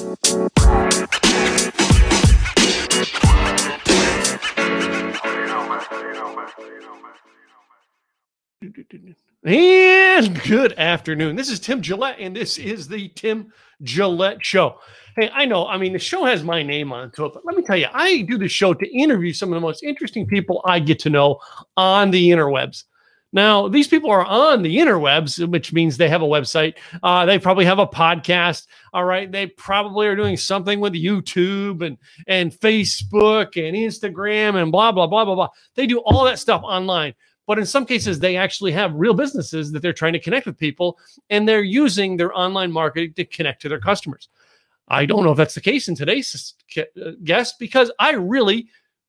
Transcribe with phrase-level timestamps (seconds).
[0.00, 0.14] And
[10.44, 11.34] good afternoon.
[11.34, 14.78] This is Tim Gillette, and this is the Tim Gillette Show.
[15.16, 17.64] Hey, I know, I mean, the show has my name on it, but let me
[17.64, 20.78] tell you, I do the show to interview some of the most interesting people I
[20.78, 21.40] get to know
[21.76, 22.84] on the interwebs.
[23.32, 26.76] Now, these people are on the interwebs, which means they have a website.
[27.02, 28.66] Uh, they probably have a podcast.
[28.94, 29.30] All right.
[29.30, 35.06] They probably are doing something with YouTube and, and Facebook and Instagram and blah, blah,
[35.06, 35.48] blah, blah, blah.
[35.74, 37.14] They do all that stuff online.
[37.46, 40.58] But in some cases, they actually have real businesses that they're trying to connect with
[40.58, 44.28] people and they're using their online marketing to connect to their customers.
[44.88, 46.82] I don't know if that's the case in today's uh,
[47.24, 48.68] guest because I really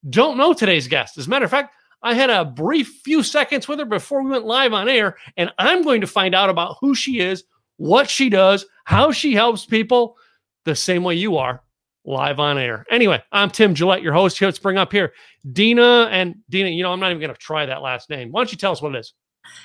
[0.09, 1.17] don't know today's guest.
[1.17, 4.31] As a matter of fact, I had a brief few seconds with her before we
[4.31, 7.43] went live on air, and I'm going to find out about who she is,
[7.77, 10.17] what she does, how she helps people
[10.65, 11.61] the same way you are
[12.05, 12.85] live on air.
[12.89, 14.41] Anyway, I'm Tim Gillette, your host.
[14.41, 15.13] Let's bring up here
[15.51, 16.69] Dina and Dina.
[16.69, 18.31] You know, I'm not even going to try that last name.
[18.31, 19.13] Why don't you tell us what it is?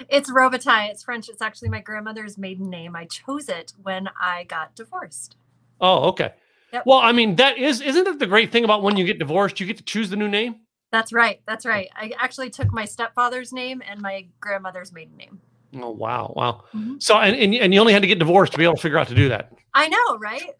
[0.09, 0.91] It's Robitaille.
[0.91, 1.28] It's French.
[1.28, 2.97] It's actually my grandmother's maiden name.
[2.97, 5.37] I chose it when I got divorced.
[5.81, 6.33] Oh, okay.
[6.72, 6.84] Yep.
[6.87, 9.61] Well, I mean, that is isn't that the great thing about when you get divorced,
[9.61, 10.56] you get to choose the new name?
[10.95, 11.41] That's right.
[11.45, 11.89] That's right.
[11.97, 15.41] I actually took my stepfather's name and my grandmother's maiden name.
[15.75, 16.62] Oh wow, wow.
[16.73, 16.98] Mm-hmm.
[17.00, 18.97] So and, and and you only had to get divorced to be able to figure
[18.97, 19.53] out to do that.
[19.75, 20.53] I know, right?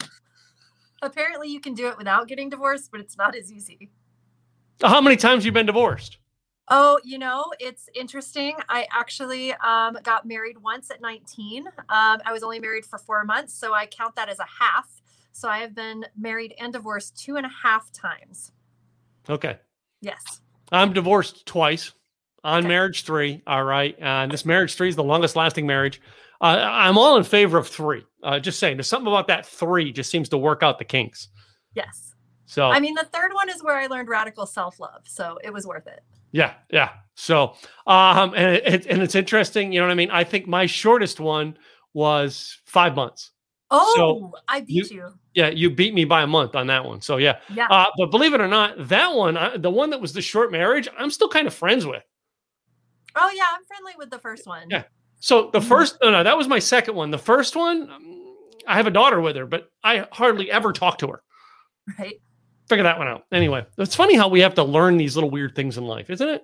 [1.03, 3.93] Apparently you can do it without getting divorced, but it's not as easy.
[4.83, 6.19] How many times you been divorced?
[6.67, 8.57] Oh, you know, it's interesting.
[8.69, 11.69] I actually um, got married once at 19.
[11.69, 15.01] Um, I was only married for four months, so I count that as a half.
[15.31, 18.51] So I have been married and divorced two and a half times.
[19.31, 19.59] Okay.
[20.05, 20.41] Yes.
[20.71, 21.93] I'm divorced twice
[22.43, 22.69] on okay.
[22.69, 23.43] marriage three.
[23.47, 23.97] All right.
[23.99, 26.01] And this marriage three is the longest lasting marriage.
[26.41, 28.05] Uh, I'm all in favor of three.
[28.23, 31.29] Uh, just saying, there's something about that three just seems to work out the kinks.
[31.75, 32.15] Yes.
[32.47, 35.03] So, I mean, the third one is where I learned radical self love.
[35.05, 36.01] So it was worth it.
[36.33, 36.55] Yeah.
[36.71, 36.91] Yeah.
[37.15, 37.55] So,
[37.87, 39.73] um, and, it, and it's interesting.
[39.73, 40.11] You know what I mean?
[40.11, 41.57] I think my shortest one
[41.95, 43.31] was five months.
[43.75, 46.85] Oh, so I beat you, you, Yeah, you beat me by a month on that
[46.85, 47.01] one.
[47.01, 47.67] So yeah, yeah.
[47.69, 50.53] Uh, but believe it or not, that one, I, the one that was the short
[50.53, 52.03] marriage, I'm still kind of friends with.
[53.17, 54.69] Oh yeah, I'm friendly with the first one.
[54.71, 54.85] Yeah.
[55.21, 55.69] So the mm-hmm.
[55.69, 57.11] first, no, no, that was my second one.
[57.11, 58.35] The first one, um,
[58.67, 61.23] I have a daughter with her, but I hardly ever talk to her.
[61.99, 62.21] Right.
[62.69, 63.25] Figure that one out.
[63.33, 66.29] Anyway, it's funny how we have to learn these little weird things in life, isn't
[66.29, 66.43] it?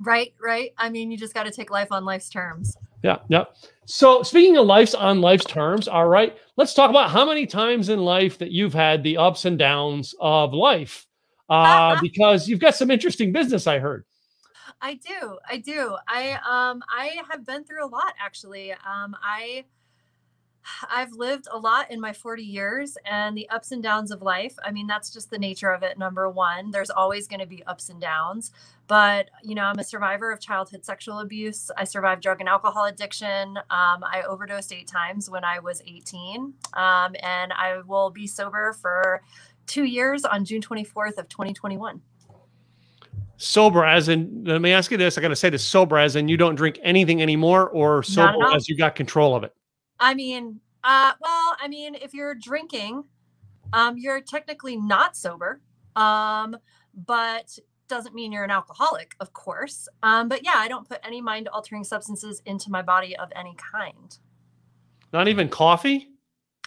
[0.00, 0.72] Right, right.
[0.78, 2.76] I mean, you just got to take life on life's terms.
[3.02, 3.44] Yeah, yeah.
[3.84, 7.88] So speaking of life's on life's terms, all right, let's talk about how many times
[7.88, 11.06] in life that you've had the ups and downs of life.
[11.48, 14.04] Uh, because you've got some interesting business, I heard.
[14.80, 15.38] I do.
[15.48, 15.96] I do.
[16.06, 18.72] I um I have been through a lot actually.
[18.72, 19.64] Um I
[20.90, 24.54] I've lived a lot in my 40 years and the ups and downs of life.
[24.62, 25.98] I mean, that's just the nature of it.
[25.98, 28.52] Number one, there's always going to be ups and downs.
[28.86, 31.70] But, you know, I'm a survivor of childhood sexual abuse.
[31.76, 33.56] I survived drug and alcohol addiction.
[33.70, 36.54] Um, I overdosed eight times when I was 18.
[36.74, 39.22] Um, and I will be sober for
[39.66, 42.00] two years on June 24th of 2021
[43.40, 46.26] sober as in let me ask you this i gotta say this sober as in
[46.26, 49.54] you don't drink anything anymore or sober as you got control of it
[50.00, 53.04] I mean, uh, well, I mean, if you're drinking,
[53.72, 55.60] um, you're technically not sober,
[55.96, 56.56] um,
[56.94, 59.88] but doesn't mean you're an alcoholic, of course.
[60.02, 63.54] Um, but yeah, I don't put any mind altering substances into my body of any
[63.56, 64.18] kind.
[65.12, 66.08] Not even coffee?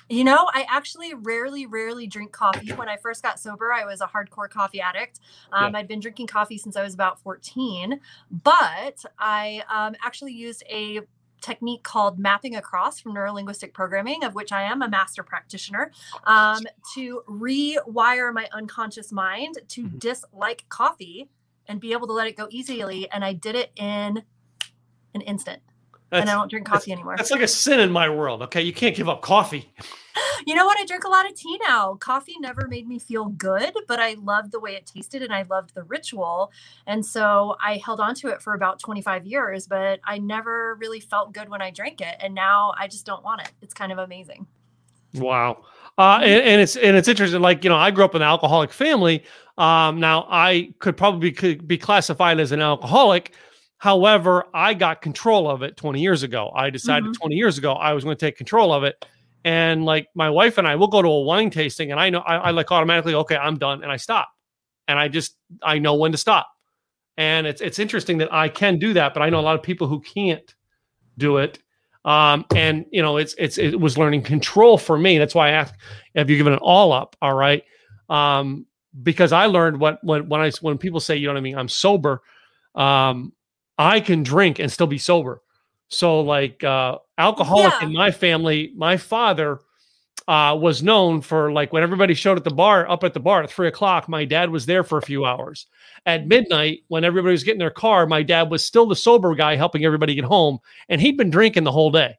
[0.10, 2.74] You know, I actually rarely, rarely drink coffee.
[2.74, 5.22] When I first got sober, I was a hardcore coffee addict.
[5.54, 5.80] Um, yeah.
[5.80, 7.98] I'd been drinking coffee since I was about 14,
[8.44, 11.00] but I um, actually used a
[11.42, 15.92] technique called mapping across from neurolinguistic programming, of which I am a master practitioner,
[16.26, 16.62] um,
[16.96, 19.98] to rewire my unconscious mind to mm-hmm.
[19.98, 21.30] dislike coffee
[21.68, 23.10] and be able to let it go easily.
[23.12, 24.24] And I did it in
[25.14, 25.62] an instant.
[26.12, 27.16] That's, and I don't drink coffee anymore.
[27.18, 28.42] That's like a sin in my world.
[28.42, 28.62] Okay.
[28.62, 29.74] You can't give up coffee.
[30.46, 30.78] you know what?
[30.78, 31.96] I drink a lot of tea now.
[31.96, 35.44] Coffee never made me feel good, but I loved the way it tasted and I
[35.44, 36.52] loved the ritual.
[36.86, 41.00] And so I held on to it for about 25 years, but I never really
[41.00, 42.18] felt good when I drank it.
[42.20, 43.52] And now I just don't want it.
[43.62, 44.46] It's kind of amazing.
[45.14, 45.64] Wow.
[45.98, 46.24] Uh, mm-hmm.
[46.26, 47.42] and, and, it's and it's interesting.
[47.42, 49.24] Like you know, I grew up in an alcoholic family.
[49.58, 53.34] Um, now I could probably could be classified as an alcoholic.
[53.82, 56.52] However, I got control of it 20 years ago.
[56.54, 57.20] I decided mm-hmm.
[57.20, 59.04] 20 years ago I was going to take control of it
[59.44, 62.20] and like my wife and I will go to a wine tasting and I know
[62.20, 64.30] I, I, like automatically, okay, I'm done and I stop.
[64.88, 66.48] And I just I know when to stop.
[67.18, 69.64] And it's it's interesting that I can do that, but I know a lot of
[69.64, 70.54] people who can't
[71.18, 71.58] do it.
[72.06, 75.18] Um, and you know, it's it's it was learning control for me.
[75.18, 75.74] That's why I asked,
[76.16, 77.16] have you given it all up?
[77.20, 77.64] All right.
[78.12, 78.68] Um,
[79.02, 81.58] because I learned what when when I when people say, you know what I mean,
[81.58, 82.22] I'm sober,
[82.76, 83.34] um,
[83.82, 85.42] I can drink and still be sober.
[85.90, 87.88] So like uh alcoholic Yeah.
[87.88, 89.60] in my family, my father
[90.28, 93.44] uh was known for like when everybody showed at the bar up at the bar
[93.44, 95.68] at three o'clock, my dad was there for a few hours.
[96.06, 99.56] At midnight, when everybody was getting their car, my dad was still the sober guy
[99.56, 102.18] helping everybody get home, and he'd been drinking the whole day.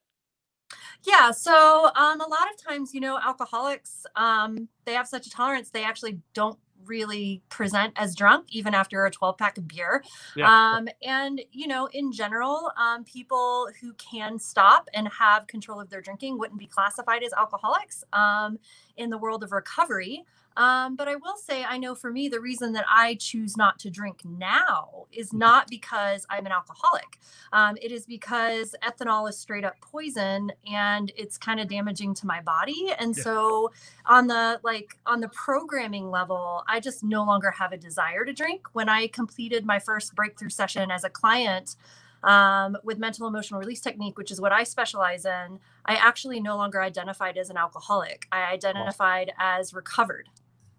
[1.05, 5.31] Yeah, so um, a lot of times, you know, alcoholics, um, they have such a
[5.31, 10.03] tolerance, they actually don't really present as drunk even after a 12 pack of beer.
[10.77, 15.91] Um, and, you know, in general, um, people who can stop and have control of
[15.91, 18.59] their drinking wouldn't be classified as alcoholics um,
[18.97, 20.25] in the world of recovery.
[20.57, 23.79] Um, but I will say, I know for me, the reason that I choose not
[23.81, 27.19] to drink now is not because I'm an alcoholic.
[27.53, 32.27] Um, it is because ethanol is straight up poison and it's kind of damaging to
[32.27, 32.93] my body.
[32.99, 33.23] And Yeah.
[33.23, 33.73] so,
[34.07, 38.33] on the like on the programming level, I just no longer have a desire to
[38.33, 38.69] drink.
[38.73, 41.77] When I completed my first breakthrough session as a client,
[42.25, 46.57] um, with mental emotional release technique, which is what I specialize in, I actually no
[46.57, 48.27] longer identified as an alcoholic.
[48.31, 50.29] I identified as recovered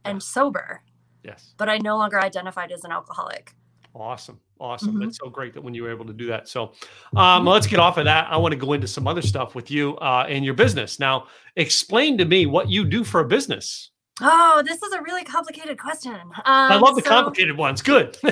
[0.05, 0.81] and sober,
[1.23, 1.53] Yes.
[1.57, 3.53] but I no longer identified as an alcoholic.
[3.95, 4.39] Awesome.
[4.59, 4.95] Awesome.
[4.95, 5.07] Mhm.
[5.07, 6.47] It's so great that when you were able to do that.
[6.47, 6.73] So
[7.15, 8.27] um, let's get off of that.
[8.31, 10.99] I want to go into some other stuff with you uh, in your business.
[10.99, 11.27] Now,
[11.57, 13.91] explain to me what you do for a business.
[14.21, 16.13] Oh, this is a really complicated question.
[16.13, 17.81] Um, I love the so- complicated ones.
[17.81, 18.17] Good.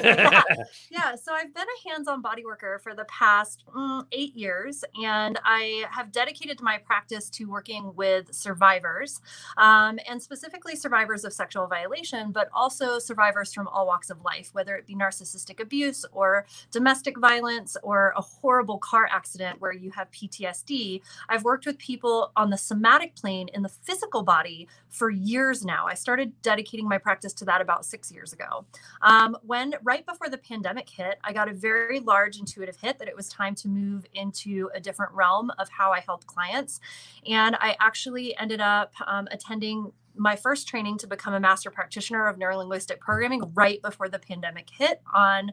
[0.91, 4.83] Yeah, so I've been a hands on body worker for the past mm, eight years,
[5.01, 9.21] and I have dedicated my practice to working with survivors,
[9.57, 14.49] um, and specifically survivors of sexual violation, but also survivors from all walks of life,
[14.53, 19.89] whether it be narcissistic abuse or domestic violence or a horrible car accident where you
[19.91, 21.01] have PTSD.
[21.29, 25.70] I've worked with people on the somatic plane in the physical body for years now.
[25.85, 28.65] I started dedicating my practice to that about six years ago.
[29.01, 33.07] Um, when right before the pandemic hit, I got a very large intuitive hit that
[33.07, 36.79] it was time to move into a different realm of how I help clients.
[37.27, 42.27] And I actually ended up um, attending my first training to become a master practitioner
[42.27, 45.51] of neurolinguistic programming right before the pandemic hit on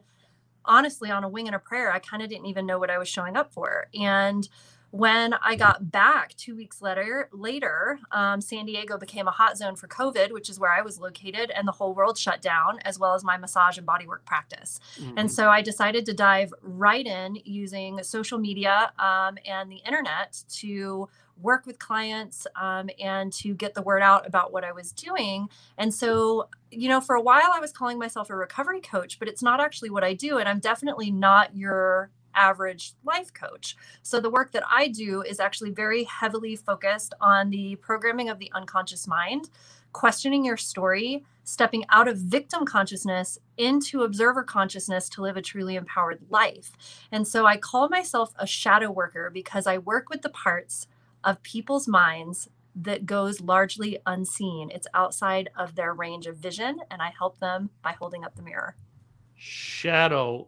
[0.65, 2.97] honestly on a wing and a prayer i kind of didn't even know what i
[2.97, 4.49] was showing up for and
[4.91, 9.75] when I got back two weeks later, later, um, San Diego became a hot zone
[9.75, 12.97] for COVID, which is where I was located, and the whole world shut down, as
[12.97, 14.79] well as my massage and bodywork practice.
[15.15, 15.31] And Mhm.
[15.31, 21.07] so I decided to dive right in using social media um, and the internet to
[21.37, 25.49] work with clients um, and to get the word out about what I was doing.
[25.77, 29.27] And so, you know, for a while I was calling myself a recovery coach, but
[29.29, 30.37] it's not actually what I do.
[30.37, 32.09] And I'm definitely not your
[32.39, 33.75] average life coach.
[34.01, 38.39] So the work that I do is actually very heavily focused on the programming of
[38.39, 39.49] the unconscious mind,
[39.91, 45.75] questioning your story, stepping out of victim consciousness into observer consciousness to live a truly
[45.75, 46.71] empowered life.
[47.11, 50.87] And so I call myself a shadow worker because I work with the parts
[51.23, 54.69] of people's minds that goes largely unseen.
[54.71, 58.43] It's outside of their range of vision and I help them by holding up the
[58.43, 58.75] mirror.
[59.35, 60.47] Shadow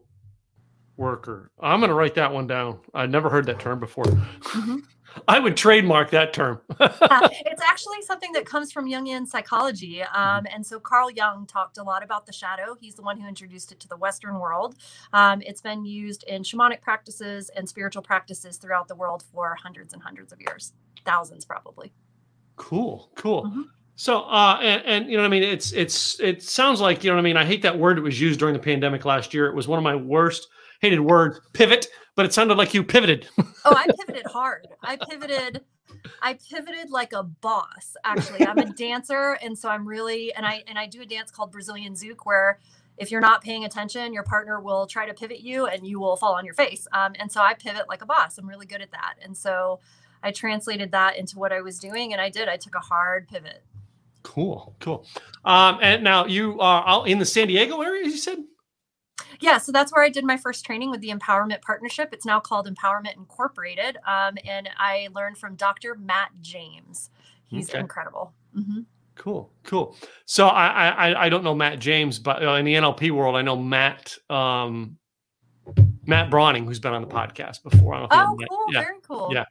[1.06, 1.51] worker.
[1.59, 2.80] I'm going to write that one down.
[2.94, 4.06] I've never heard that term before.
[4.06, 4.83] Mhm.
[5.27, 6.62] I would trademark that term.
[6.80, 6.88] Uh,
[7.45, 10.01] it's actually something that comes from Jungian psychology.
[10.03, 12.77] Um, and so Carl Jung talked a lot about the shadow.
[12.79, 14.75] He's the one who introduced it to the Western world.
[15.12, 19.93] Um, it's been used in shamanic practices and spiritual practices throughout the world for hundreds
[19.93, 20.72] and hundreds of years,
[21.05, 21.91] thousands probably.
[22.55, 23.43] Cool, cool.
[23.48, 23.63] Mhm.
[24.01, 25.43] So, uh, and, and you know what I mean?
[25.43, 27.38] It's, it's, it sounds like, you know what I mean?
[27.38, 29.46] I hate that word that was used during the pandemic last year.
[29.46, 30.48] It was one of my worst
[30.81, 33.27] hated words, pivot, but it sounded like you pivoted.
[33.63, 34.67] Oh, I pivoted hard.
[34.81, 35.62] I pivoted.
[36.20, 37.96] I pivoted like a boss.
[38.03, 41.29] Actually, I'm a dancer, and so I'm really and I and I do a dance
[41.29, 42.58] called Brazilian Zouk, where
[42.98, 46.15] if you're not paying attention, your partner will try to pivot you, and you will
[46.15, 46.88] fall on your face.
[46.91, 48.39] Um, and so I pivot like a boss.
[48.39, 49.79] I'm really good at that, and so
[50.24, 52.50] I translated that into what I was doing, and I did.
[52.50, 53.63] I took a hard pivot.
[54.23, 55.05] Cool, cool.
[55.45, 58.37] Um, and now you are out in the San Diego area, you said?
[59.39, 62.09] Yeah, so that's where I did my first training with the Empowerment Partnership.
[62.11, 65.95] It's now called Empowerment Incorporated, um, and I learned from Dr.
[65.95, 67.09] Matt James.
[67.47, 67.79] He's Okay.
[67.79, 68.33] incredible.
[68.55, 68.85] Mhm.
[69.15, 69.95] Cool, cool.
[70.25, 73.35] So I, I, I- I don't know Matt James, but uh, in the NLP world,
[73.35, 74.97] I know Matt, um,
[76.05, 77.93] Matt Brawning, who's been on the podcast before.
[77.95, 78.49] I don't know if you know Oh, Matt.
[78.49, 78.67] cool.
[78.71, 78.81] Yeah.
[78.81, 79.29] Very cool.
[79.33, 79.45] Yeah.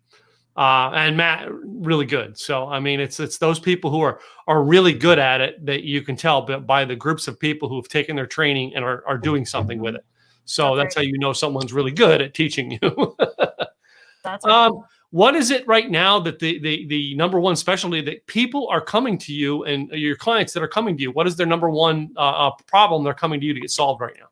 [0.61, 2.37] Uh, and Matt really good.
[2.39, 5.85] So I mean, it's it's those people who are are really good at it that
[5.85, 8.85] you can tell by, by the groups of people who have taken their training and
[8.85, 10.05] are, are doing something with it.
[10.45, 13.17] So That's that's how you know someone's really good at teaching you.
[14.23, 18.27] That's Um, what is it right now that the, the the number one specialty that
[18.27, 21.11] people are coming to you and your clients that are coming to you?
[21.11, 24.03] What is their number one uh, uh, problem they're coming to you to get solved
[24.03, 24.30] right now?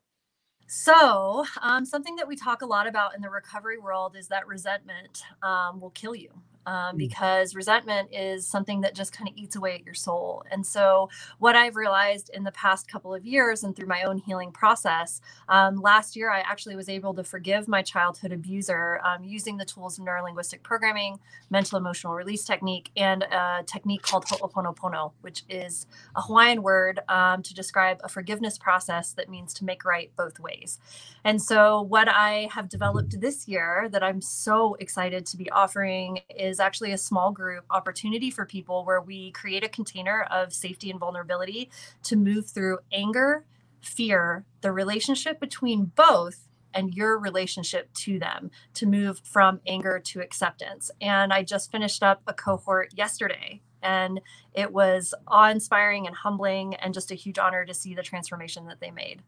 [0.69, 4.47] So, um, something that we talk a lot about in the recovery world is that
[4.49, 6.31] resentment um, will kill you
[6.69, 6.99] um, mm.
[6.99, 10.45] because resentment is something that just kind of eats away at your soul.
[10.51, 11.09] And so,
[11.39, 15.21] what I've realized in the past couple of years and through my own healing process,
[15.49, 19.65] um, last year I actually was able to forgive my childhood abuser um, using the
[19.65, 21.19] tools of neurolinguistic programming,
[21.51, 27.43] mental emotional release technique, and a technique called Ho'oponopono, which is a Hawaiian word um,
[27.43, 30.79] to describe a forgiveness process that means to make right both ways.
[31.25, 36.21] And so, what I have developed this year that I'm so excited to be offering
[36.29, 40.53] is is actually a small group opportunity for people where we create a container of
[40.53, 41.71] safety and vulnerability
[42.03, 43.45] to move through anger,
[43.81, 50.21] fear, the relationship between both and your relationship to them to move from anger to
[50.21, 50.91] acceptance.
[51.01, 54.21] And I just finished up a cohort yesterday and
[54.53, 58.67] it was awe inspiring and humbling and just a huge honor to see the transformation
[58.67, 59.23] that they made.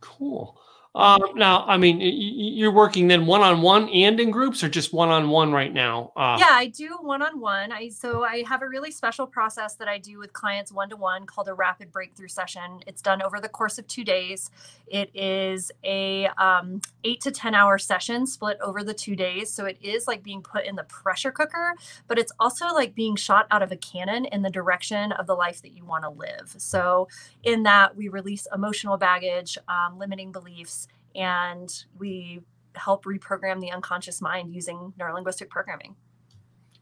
[0.00, 0.58] Cool.
[0.94, 4.92] Uh, now, I mean, you're working then one on one and in groups, or just
[4.92, 6.12] one on one right now?
[6.14, 7.72] Uh, yeah, I do one on one.
[7.72, 10.96] I so I have a really special process that I do with clients one to
[10.96, 12.80] one called a rapid breakthrough session.
[12.86, 14.52] It's done over the course of two days.
[14.86, 19.50] It is a um, eight to ten hour session split over the two days.
[19.50, 21.74] So it is like being put in the pressure cooker,
[22.06, 25.34] but it's also like being shot out of a cannon in the direction of the
[25.34, 26.54] life that you want to live.
[26.56, 27.08] So
[27.42, 30.83] in that, we release emotional baggage, um, limiting beliefs
[31.14, 32.40] and we
[32.74, 35.94] help reprogram the unconscious mind using neurolinguistic programming.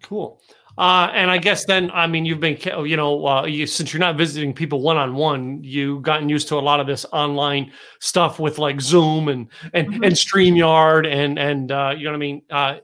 [0.03, 0.41] Cool.
[0.77, 4.01] Uh, and I guess then, I mean, you've been, you know, uh, you, since you're
[4.01, 7.73] not visiting people one on one, you've gotten used to a lot of this online
[8.01, 10.05] stuff with like Zoom and and mm-hmm.
[10.05, 12.43] and Streamyard and and uh, you know what I mean.
[12.51, 12.77] Uh,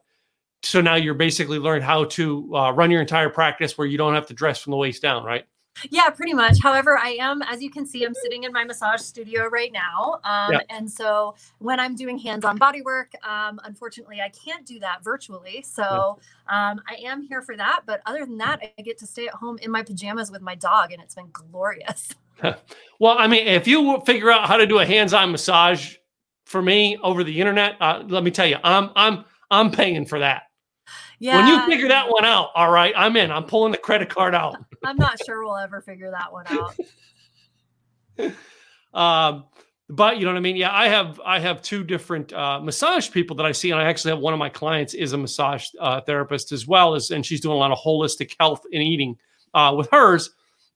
[0.63, 4.15] so now you're basically learned how to uh, run your entire practice where you don't
[4.15, 5.45] have to dress from the waist down, right?
[5.91, 6.59] Yeah, pretty much.
[6.63, 10.21] However, I am, as you can see, I'm sitting in my massage studio right now.
[10.25, 10.61] Um, yeah.
[10.71, 15.03] And so when I'm doing hands on body work, um, unfortunately, I can't do that
[15.03, 15.63] virtually.
[15.63, 16.19] So
[16.49, 17.83] um, I am here for that.
[17.87, 20.55] But other than that, I get to stay at home in my pajamas with my
[20.55, 22.09] dog, and it's been glorious.
[22.99, 25.97] well, I mean, if you figure out how to do a hands on massage
[26.45, 30.19] for me over the internet, uh, let me tell you, I'm, I'm, I'm paying for
[30.21, 30.43] that.
[31.19, 31.37] Yeah.
[31.37, 33.31] When you figure that one out, all right, I'm in.
[33.31, 34.57] I'm pulling the credit card out.
[34.85, 36.47] I'm not sure we'll ever figure that one
[38.19, 38.35] out.
[38.95, 39.45] um,
[39.91, 40.57] but you know what I mean?
[40.57, 43.85] Yeah, I have I have two different uh, massage people that I see, and I
[43.85, 47.25] actually have one of my clients is a massage uh, therapist as well as, and
[47.25, 49.17] she's doing a lot of holistic health and eating
[49.55, 50.31] uh, with hers.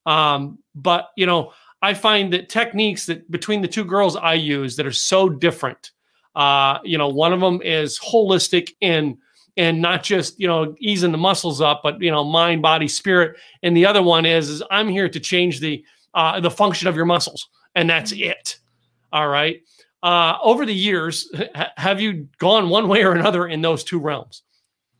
[0.06, 4.76] Um, but you know, I find that techniques that between the two girls I use
[4.76, 5.90] that are so different.
[6.34, 9.18] Uh, you know, one of them is holistic in
[9.56, 13.36] and not just you know easing the muscles up but you know mind body spirit.
[13.62, 16.96] And the other one is is i'm here to change the uh, the function of
[16.96, 18.30] your muscles and that's mm-hmm.
[18.30, 18.58] it.
[19.12, 19.62] All right?
[20.02, 23.98] Uh, over the years ha- have you gone one way or another in those two
[23.98, 24.42] realms?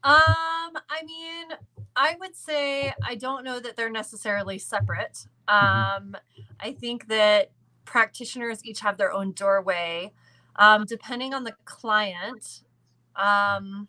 [0.04, 1.46] Um i mean
[1.94, 5.26] i would say i don't know that they're necessarily separate.
[5.48, 6.14] Mm-hmm.
[6.14, 6.16] um
[6.60, 7.50] i think that
[7.84, 10.12] practitioners each have their own doorway.
[10.56, 12.62] Um depending on the client
[13.16, 13.88] um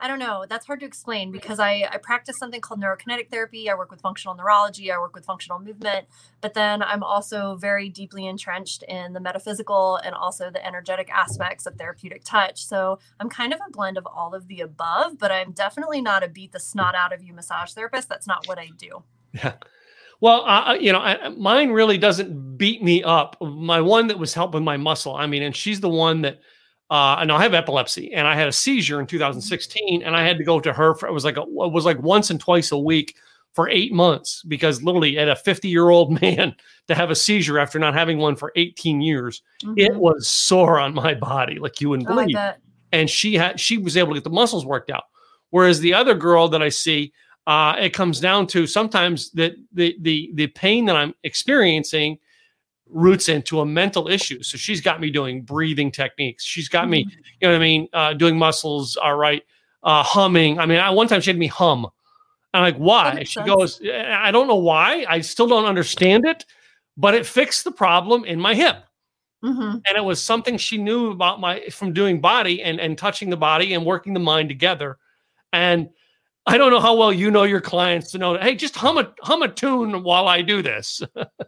[0.00, 0.46] I don't know.
[0.48, 3.68] That's hard to explain because I, I practice something called neurokinetic therapy.
[3.68, 4.92] I work with functional neurology.
[4.92, 6.06] I work with functional movement.
[6.40, 11.66] But then I'm also very deeply entrenched in the metaphysical and also the energetic aspects
[11.66, 12.64] of therapeutic touch.
[12.64, 16.22] So I'm kind of a blend of all of the above, but I'm definitely not
[16.22, 18.08] a beat the snot out of you massage therapist.
[18.08, 19.02] That's not what I do.
[19.32, 19.54] Yeah.
[20.20, 23.36] Well, uh, you know, I, mine really doesn't beat me up.
[23.40, 25.14] My one that was helping my muscle.
[25.14, 26.40] I mean, and she's the one that
[26.90, 30.38] uh, and I have epilepsy, and I had a seizure in 2016, and I had
[30.38, 32.72] to go to her for it was like a, it was like once and twice
[32.72, 33.14] a week
[33.54, 36.54] for eight months because literally at a 50 year old man
[36.86, 39.74] to have a seizure after not having one for 18 years, mm-hmm.
[39.76, 42.36] it was sore on my body like you wouldn't oh, believe.
[42.92, 45.04] and she had she was able to get the muscles worked out,
[45.50, 47.12] whereas the other girl that I see,
[47.46, 52.18] uh, it comes down to sometimes that the the the pain that I'm experiencing
[52.90, 54.42] roots into a mental issue.
[54.42, 56.44] So she's got me doing breathing techniques.
[56.44, 57.18] She's got me, mm-hmm.
[57.40, 58.96] you know what I mean, uh, doing muscles.
[58.96, 59.42] All right,
[59.82, 60.58] uh, humming.
[60.58, 61.86] I mean, I, one time she had me hum.
[62.54, 63.24] I'm like, why?
[63.24, 63.46] She sense.
[63.46, 65.04] goes, I don't know why.
[65.08, 66.46] I still don't understand it,
[66.96, 68.76] but it fixed the problem in my hip.
[69.44, 69.78] Mm-hmm.
[69.86, 73.36] And it was something she knew about my from doing body and and touching the
[73.36, 74.98] body and working the mind together.
[75.52, 75.90] And
[76.44, 78.36] I don't know how well you know your clients to know.
[78.36, 81.02] Hey, just hum a hum a tune while I do this.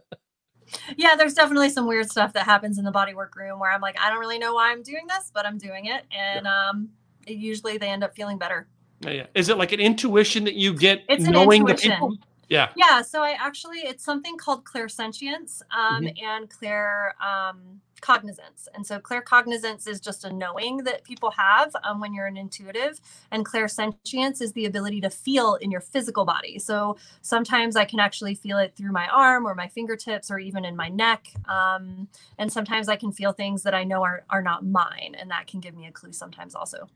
[0.97, 3.99] yeah, there's definitely some weird stuff that happens in the bodywork room where I'm like,
[3.99, 6.89] I don't really know why I'm doing this, but I'm doing it, and um,
[7.27, 8.67] it, usually they end up feeling better.
[9.01, 9.25] Yeah.
[9.33, 12.17] Is it like an intuition that you get It's knowing the people?
[12.49, 12.69] Yeah.
[12.75, 16.25] Yeah, so I actually it's something called clairsentience um, Mm-hmm.
[16.25, 18.67] and clair um, cognizance.
[18.73, 22.99] And so claircognizance is just a knowing that people have um, when you're an intuitive,
[23.31, 26.59] and clairsentience is the ability to feel in your physical body.
[26.59, 30.65] So sometimes I can actually feel it through my arm or my fingertips or even
[30.65, 31.27] in my neck.
[31.47, 35.29] Um, and sometimes I can feel things that I know are are not mine, and
[35.29, 36.87] that can give me a clue sometimes also.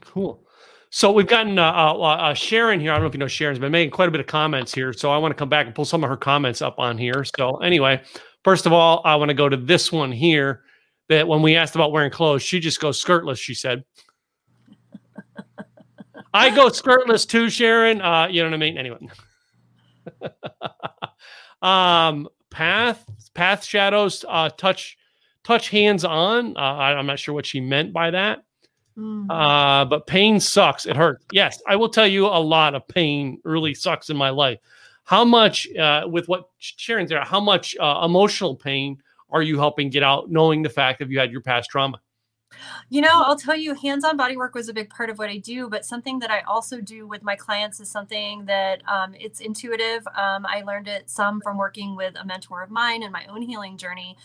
[0.00, 0.46] Cool.
[0.90, 2.92] So we've gotten uh, uh, uh, Sharon here.
[2.92, 4.92] I don't know if you know Sharon's been making quite a bit of comments here.
[4.92, 7.24] So I want to come back and pull some of her comments up on here.
[7.36, 8.00] So anyway,
[8.44, 10.62] first of all, I want to go to this one here.
[11.10, 13.38] That when we asked about wearing clothes, she just goes skirtless.
[13.38, 13.84] She said,
[16.34, 18.78] "I go skirtless too, Sharon." Uh, you know what I mean?
[18.78, 19.08] Anyway,
[21.62, 24.96] um, path path shadows uh, touch
[25.42, 26.56] touch hands on.
[26.56, 28.44] Uh, I, I'm not sure what she meant by that.
[28.96, 29.26] Mm.
[29.28, 30.86] Uh, but pain sucks.
[30.86, 31.24] It hurts.
[31.32, 34.58] Yes, I will tell you a lot of pain really sucks in my life.
[35.04, 38.98] How much, uh, with what Sharon's there, how much uh, emotional pain
[39.30, 42.00] are you helping get out, knowing the fact that you had your past trauma?
[42.88, 45.28] You know, I'll tell you, hands on body work was a big part of what
[45.28, 49.14] I do, but something that I also do with my clients is something that um,
[49.18, 50.06] it's intuitive.
[50.08, 53.42] Um, I learned it some from working with a mentor of mine in my own
[53.42, 54.16] healing journey.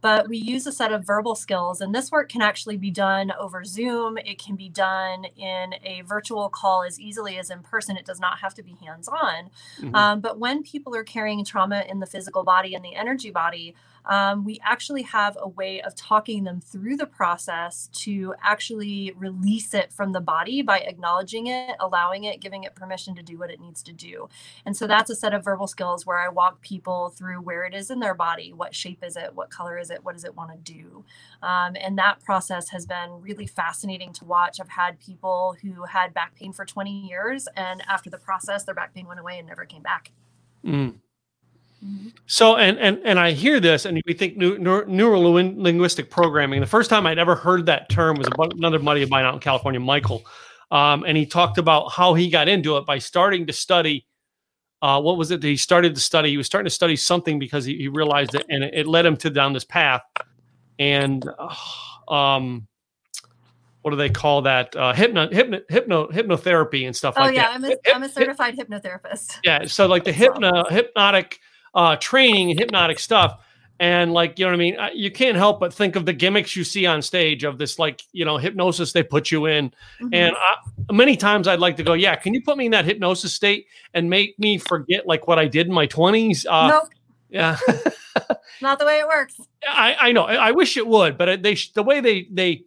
[0.00, 3.32] But we use a set of verbal skills, and this work can actually be done
[3.38, 4.18] over Zoom.
[4.18, 7.96] It can be done in a virtual call as easily as in person.
[7.96, 9.50] It does not have to be hands on.
[9.80, 9.94] Mhm.
[9.94, 13.74] Um, but when people are carrying trauma in the physical body and the energy body,
[14.06, 19.74] um, we actually have a way of talking them through the process to actually release
[19.74, 23.50] it from the body by acknowledging it, allowing it, giving it permission to do what
[23.50, 24.28] it needs to do.
[24.64, 27.74] And so that's a set of verbal skills where I walk people through where it
[27.74, 30.36] is in their body, what shape is it, what color is it, what does it
[30.36, 31.04] want to do.
[31.42, 34.60] Um, and that process has been really fascinating to watch.
[34.60, 38.74] I've had people who had back pain for 20 years, and after the process, their
[38.74, 40.12] back pain went away and never came back.
[40.64, 40.94] Mm.
[42.26, 46.60] So, and and and I hear this, and we think neu- neuro linguistic programming.
[46.60, 49.40] The first time I'd ever heard that term was another buddy of mine out in
[49.40, 50.24] California, Michael,
[50.72, 54.06] um, and he talked about how he got into it by starting to study.
[54.82, 56.30] Uh, what was it that he started to study?
[56.30, 59.06] He was starting to study something because he, he realized it, and it, it led
[59.06, 60.02] him to down this path.
[60.78, 62.66] And uh, um,
[63.82, 64.74] what do they call that?
[64.74, 67.54] Uh, hypno, hypno, hypno, hypnotherapy and stuff Oh like yeah, that.
[67.54, 69.36] I'm a, I'm a certified hypnotherapist.
[69.44, 71.38] yeah so like the hypno hypnotic
[71.74, 73.42] uh training and hypnotic stuff.
[73.78, 74.78] And like you know what i mean?
[74.94, 78.00] You can't help but think of the gimmicks you see on stage of this like
[78.12, 79.70] you know hypnosis they put you in.
[80.00, 80.08] Mhm.
[80.14, 82.84] and I, many times i'd like to go yeah can you put me in that
[82.84, 86.88] hypnosis state and make me forget like what i did in my 20s uh nope,
[87.28, 87.58] yeah.
[88.62, 89.38] Not the way it works.
[89.68, 90.22] I, I know.
[90.22, 92.64] I I wish it would, but they the way they they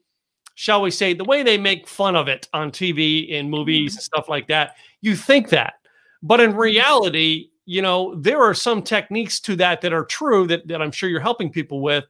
[0.53, 4.03] shall we say the way they make fun of it on TV and movies and
[4.03, 5.75] stuff like that, you think that,
[6.21, 10.67] but in reality, you know, there are some techniques to that that are true that
[10.67, 12.03] that I'm sure you're helping people with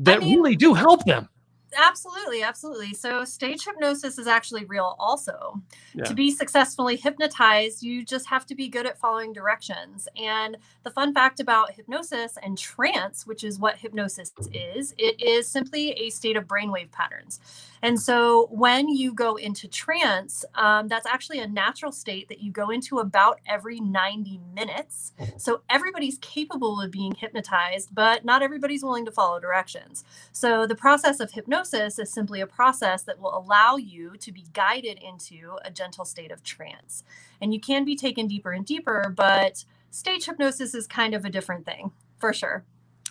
[0.00, 1.30] that mean- really do help them.
[1.76, 2.94] Absolutely, absolutely.
[2.94, 5.60] So stage hypnosis is actually real also.
[5.94, 6.04] Yeah.
[6.04, 10.08] To be successfully hypnotized, you just have to be good at following directions.
[10.16, 15.46] And the fun fact about hypnosis and trance, which is what hypnosis is, it is
[15.46, 17.40] simply a state of brainwave patterns.
[17.82, 22.52] And so when you go into trance, um, that's actually a natural state that you
[22.52, 25.12] go into about every 90 minutes.
[25.36, 30.04] So everybody's capable of being hypnotized, but not everybody's willing to follow directions.
[30.32, 34.44] So the process of hypnosis is simply a process that will allow you to be
[34.52, 37.04] guided into a gentle state of trance.
[37.40, 41.30] And you can be taken deeper and deeper, but stage hypnosis is kind of a
[41.30, 42.64] different thing for sure.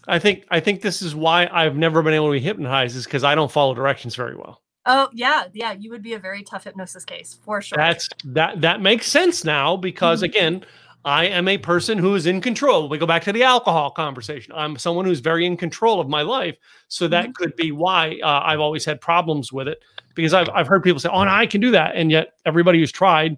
[0.07, 3.05] I think I think this is why I've never been able to be hypnotized is
[3.05, 4.61] because I don't follow directions very well.
[4.85, 7.77] Oh, yeah, yeah, you would be a very tough hypnosis case for sure.
[7.77, 10.25] That's that that makes sense now because Mhm.
[10.25, 10.65] again,
[11.03, 12.87] I am a person who is in control.
[12.87, 14.53] We go back to the alcohol conversation.
[14.55, 17.33] I'm someone who's very in control of my life, so that Mhm.
[17.33, 19.79] could be why uh, I've always had problems with it
[20.15, 22.79] because I've I've heard people say, "Oh, no, I can do that," and yet everybody
[22.79, 23.37] who's tried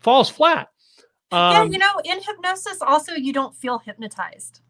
[0.00, 0.68] falls flat.
[1.32, 4.60] yeah, Um, you know, in hypnosis, also, you don't feel hypnotized.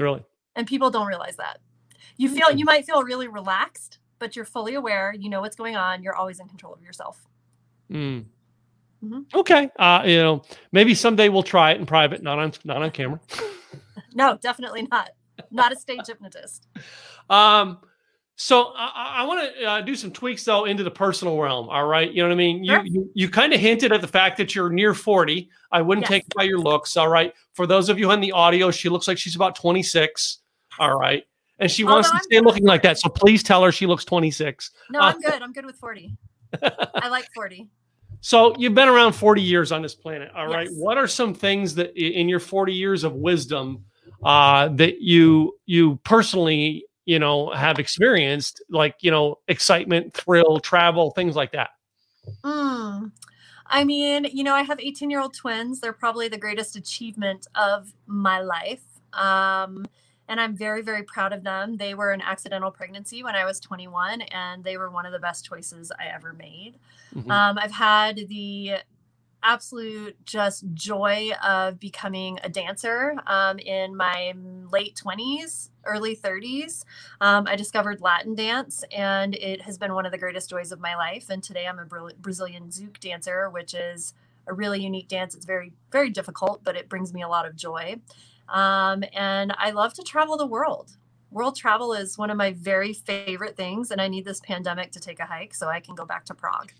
[0.00, 0.24] Really.
[0.56, 1.58] and people don't realize that
[2.16, 5.76] you feel you might feel really relaxed but you're fully aware you know what's going
[5.76, 7.26] on you're always in control of yourself
[7.90, 8.26] Mm.
[9.02, 9.24] Mhm.
[9.32, 12.90] Okay, uh, you know, maybe someday we'll try it in private, not on not on
[12.90, 13.20] camera.
[14.12, 15.10] no definitely not
[15.50, 16.66] not a stage hypnotist
[17.30, 17.78] Um,
[18.40, 21.68] so I, I want to uh, do some tweaks though into the personal realm.
[21.68, 22.62] All right, you know what I mean.
[22.62, 22.84] You Sure.
[22.86, 25.50] you, you kind of hinted at the fact that you're near forty.
[25.72, 26.08] I wouldn't Yes.
[26.10, 26.96] take it by your looks.
[26.96, 27.34] All right.
[27.54, 30.38] For those of you on the audio, she looks like she's about twenty six.
[30.78, 31.24] All right,
[31.58, 32.98] and she wants to I'm stay good looking like that.
[32.98, 34.70] So please tell her she looks twenty six.
[34.90, 36.16] no Uh, i'm good i'm good with 40
[36.62, 37.68] i like 40
[38.20, 40.30] So you've been around 40 years on this planet.
[40.34, 40.66] All right.
[40.70, 40.74] Yes.
[40.76, 43.84] What are some things that in your 40 years of wisdom
[44.24, 51.10] uh, that you you personally, you know, have experienced, like, you know, excitement, thrill, travel,
[51.12, 51.70] things like that?
[52.44, 53.10] Mm.
[53.66, 55.80] I mean, you know, I have 18 year old twins.
[55.80, 58.82] They're probably the greatest achievement of my life.
[59.14, 59.86] Um,
[60.28, 61.78] and I'm very, very proud of them.
[61.78, 65.18] They were an accidental pregnancy when I was 21, and they were one of the
[65.18, 66.74] best choices I ever made.
[67.14, 67.30] Mhm.
[67.30, 68.74] Um, I've had the
[69.42, 74.34] absolute just joy of becoming a dancer um, in my
[74.70, 76.84] late 20s, early 30s.
[77.20, 80.80] Um, I discovered Latin dance, and it has been one of the greatest joys of
[80.80, 81.30] my life.
[81.30, 81.86] And today I'm a
[82.18, 84.14] Brazilian zouk dancer, which is
[84.46, 85.34] a really unique dance.
[85.34, 87.96] It's very, very difficult, but it brings me a lot of joy.
[88.48, 90.96] Um, and I love to travel the world.
[91.30, 95.00] World travel is one of my very favorite things, and I need this pandemic to
[95.00, 96.72] take a hike so I can go back to Prague.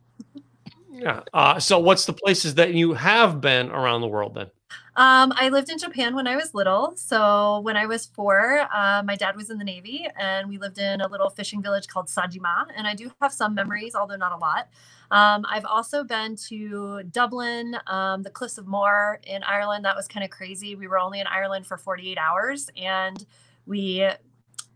[0.91, 1.23] Yeah.
[1.33, 4.51] Uh, so what's the places that you have been around the world then?
[4.97, 6.93] Um, I lived in Japan when I was little.
[6.97, 10.79] So when I was four, uh, my dad was in the Navy, and we lived
[10.79, 12.67] in a little fishing village called Sajima.
[12.77, 14.69] And I do have some memories, although not a lot.
[15.11, 19.85] Um, I've also been to Dublin, um, the Cliffs of Moher in Ireland.
[19.85, 20.75] That was kind of crazy.
[20.75, 23.25] We were only in Ireland for 48 hours, and
[23.67, 24.09] we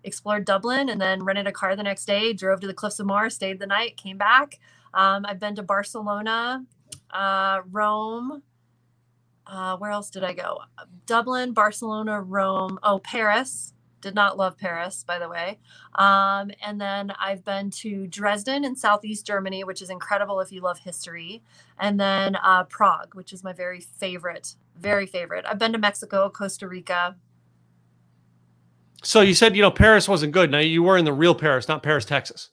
[0.04, 3.06] explored Dublin and then rented a car the next day, drove to the Cliffs of
[3.06, 4.58] Moher, stayed the night, came back.
[4.94, 6.64] Um, I've been to Barcelona,
[7.10, 8.42] uh, Rome.
[9.46, 10.60] Uh, where else did I go?
[11.06, 12.78] Dublin, Barcelona, Rome.
[12.82, 13.74] Oh, Paris.
[14.00, 15.60] Did not love Paris, by the way.
[15.94, 20.60] Um, and then I've been to Dresden in southeast Germany, which is incredible if you
[20.60, 21.40] love history.
[21.78, 25.44] And then uh, Prague, which is my very favorite, very favorite.
[25.48, 27.14] I've been to Mexico, Costa Rica.
[29.04, 30.50] So you said, you know, Paris wasn't good.
[30.50, 32.50] Now you were in the real Paris, not Paris, Texas.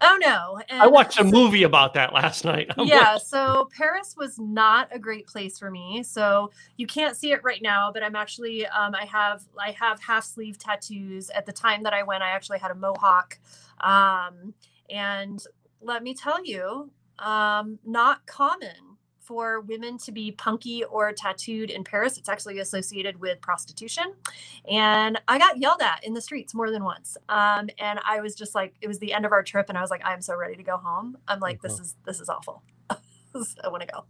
[0.00, 0.60] Oh no!
[0.70, 2.70] I watched a movie about that last night.
[2.78, 7.16] I'm yeah like, so paris was not a great place for me so you can't
[7.16, 11.30] see it right now but i'm actually um, i have i have half sleeve tattoos
[11.30, 13.38] at the time that i went i actually had a mohawk
[13.80, 14.54] um,
[14.90, 15.44] and
[15.80, 18.93] let me tell you um, not common
[19.24, 22.18] for women to be punky or tattooed in paris.
[22.18, 24.14] It's actually associated with prostitution.
[24.70, 27.16] And i got yelled at in the streets more than once.
[27.28, 29.80] Um, and i was just like it was the end of our trip and i
[29.80, 31.16] was like i'm so ready to go home.
[31.28, 32.62] I'm like this is this is awful.
[33.64, 34.04] I want to go.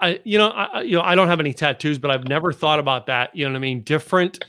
[0.00, 2.78] I, you know, I, you know, I don't have any tattoos, but I've never thought
[2.78, 3.34] about that.
[3.34, 3.82] You know what I mean?
[3.82, 4.44] Different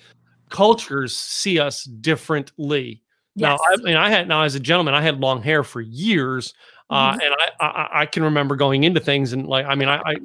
[0.49, 3.01] cultures see us differently.
[3.37, 6.53] Now, I mean, I had now as a gentleman, I had long hair for years,
[6.91, 7.21] uh, Mhm.
[7.23, 10.15] and I, I I can remember going into things and like I mean, I, I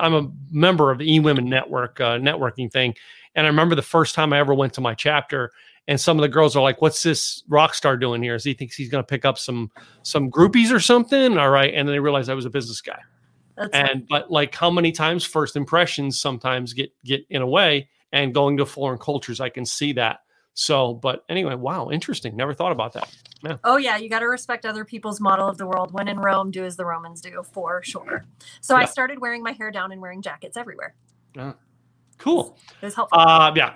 [0.00, 2.94] I'm a member of the E Women Network uh, networking thing,
[3.34, 5.50] and I remember the first time I ever went to my chapter,
[5.88, 8.36] and some of the girls are like, "What's this rock star doing here?
[8.36, 9.70] Is he thinks he's going to pick up some
[10.02, 13.00] some groupies or something?" All right, and then they realized I was a business guy
[13.56, 17.88] That's and but like how many times first impressions sometimes get get in a way
[18.12, 20.20] and going to foreign cultures i can see that
[20.54, 23.08] so but anyway wow interesting never thought about that
[23.64, 25.92] Oh yeah, you got to respect other people's model of the world.
[25.92, 28.24] When in Rome, do as the Romans do, for sure.
[28.60, 30.94] So I started wearing my hair down and wearing jackets everywhere.
[31.34, 31.54] Yeah.
[32.18, 33.18] cool It was helpful.
[33.18, 33.74] uh yeah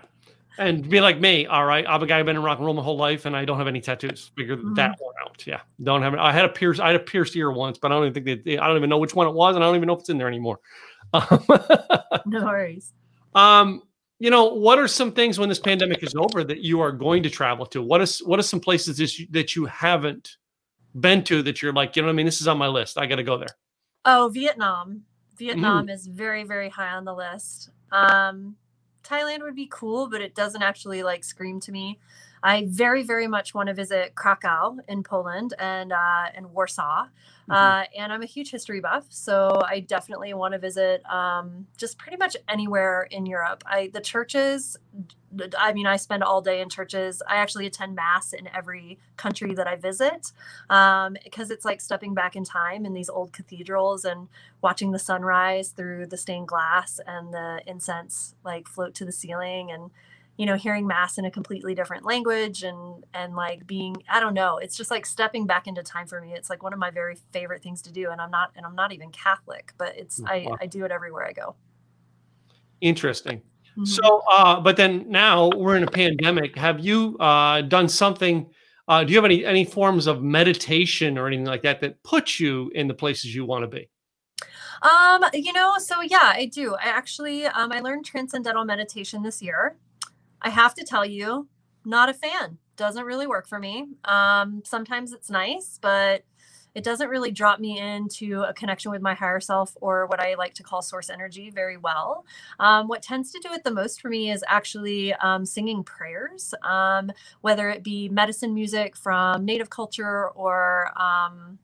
[0.58, 2.74] and be like me all right i'm a guy who's been in rock and roll
[2.74, 4.76] my whole life and i don't have any tattoos figure Mhm.
[4.76, 7.50] that one out yeah don't have i had a pierce i had a pierced ear
[7.50, 9.56] once but i don't even think they, i don't even know which one it was
[9.56, 10.60] and i don't even know if it's in there anymore
[11.12, 12.92] no worries.
[13.34, 13.82] Um,
[14.18, 17.22] you know, what are some things when this pandemic is over that you are going
[17.22, 17.82] to travel to?
[17.82, 20.36] What is what are some places that you, that you haven't
[20.98, 22.26] been to that you're like, you know what I mean?
[22.26, 22.98] This is on my list.
[22.98, 23.56] I got to go there.
[24.04, 25.02] Oh, Vietnam.
[25.34, 25.38] Mm.
[25.38, 27.70] Vietnam is very, very high on the list.
[27.92, 28.56] Um,
[29.04, 31.98] Thailand would be cool, but it doesn't actually like scream to me.
[32.46, 37.06] I very, very much want to visit Krakow in Poland and uh, and Warsaw.
[37.06, 37.52] Mm-hmm.
[37.52, 41.98] Uh, and I'm a huge history buff, so I definitely want to visit um, just
[41.98, 43.64] pretty much anywhere in Europe.
[43.66, 44.76] I the churches.
[45.58, 47.20] I mean, I spend all day in churches.
[47.28, 50.32] I actually attend mass in every country that I visit
[50.70, 54.28] um, because it's like stepping back in time in these old cathedrals and
[54.62, 59.70] watching the sunrise through the stained glass and the incense like float to the ceiling
[59.70, 59.90] and
[60.36, 64.34] you know hearing mass in a completely different language and and like being i don't
[64.34, 66.90] know it's just like stepping back into time for me it's like one of my
[66.90, 70.20] very favorite things to do and i'm not and i'm not even catholic but it's
[70.26, 70.58] i Wow.
[70.60, 71.56] i do it everywhere i go
[72.80, 73.42] Interesting.
[73.76, 73.86] Mhm.
[73.86, 76.56] So, uh, but then now we're in a pandemic.
[76.56, 78.50] Have you uh, done something?
[78.88, 82.38] Uh, do you have any any forms of meditation or anything like that that puts
[82.38, 83.88] you in the places you want to be?
[84.82, 86.74] Um, you know, so yeah, I do.
[86.76, 89.76] I actually um I learned transcendental meditation this year.
[90.42, 91.48] I have to tell you,
[91.84, 92.58] not a fan.
[92.76, 93.86] Doesn't really work for me.
[94.04, 96.24] Um, sometimes it's nice, but
[96.74, 100.34] It doesn't really drop me into a connection with my higher self or what I
[100.34, 102.26] like to call source energy very well.
[102.60, 106.52] Um, what tends to do it the most for me is actually um, singing prayers,
[106.62, 111.58] um, whether it be medicine music from native culture or, um,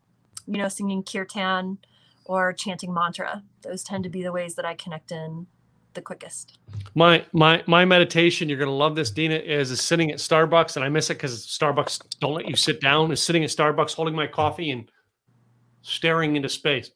[0.47, 1.77] you know, singing kirtan
[2.25, 3.43] or chanting mantra.
[3.63, 5.47] Those tend to be the ways that I connect in
[5.94, 6.59] the quickest.
[6.94, 10.85] My my my meditation, you're gonna love this, Dina, is, is sitting at Starbucks, and
[10.85, 13.11] I miss it because Starbucks don't let you sit down.
[13.12, 14.90] Is sitting at Starbucks holding my coffee and
[15.83, 16.90] staring into space.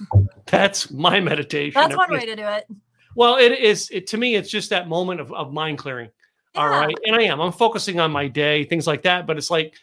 [0.46, 1.80] That's my meditation.
[1.80, 2.66] That's one way to do it.
[3.14, 6.10] Well, it is it to me, it's just that moment of, of mind clearing.
[6.54, 6.60] Yeah.
[6.62, 6.96] All right.
[7.04, 7.40] And I am.
[7.40, 9.26] I'm focusing on my day, things like that.
[9.26, 9.74] But it's like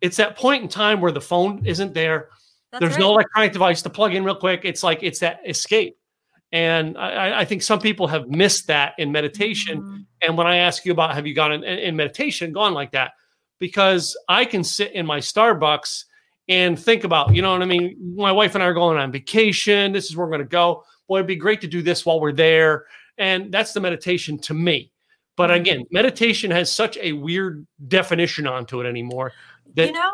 [0.00, 2.28] it's that point in time where the phone isn't there.
[2.70, 3.00] That's There's right.
[3.00, 4.62] no electronic device to plug in real quick.
[4.64, 5.98] It's like it's that escape.
[6.52, 9.80] And I, I think some people have missed that in meditation.
[9.80, 9.96] Mm-hmm.
[10.22, 13.12] And when I ask you about have you gone in, in meditation, gone like that,
[13.58, 16.04] because I can sit in my Starbucks
[16.48, 18.14] and think about, you know what I mean?
[18.16, 19.92] My wife and I are going on vacation.
[19.92, 20.84] This is where we're going to go.
[21.08, 22.84] Boy, it'd be great to do this while we're there.
[23.18, 24.92] And that's the meditation to me.
[25.36, 25.60] But mm-hmm.
[25.60, 29.32] again, meditation has such a weird definition onto it anymore.
[29.74, 30.12] That, you know,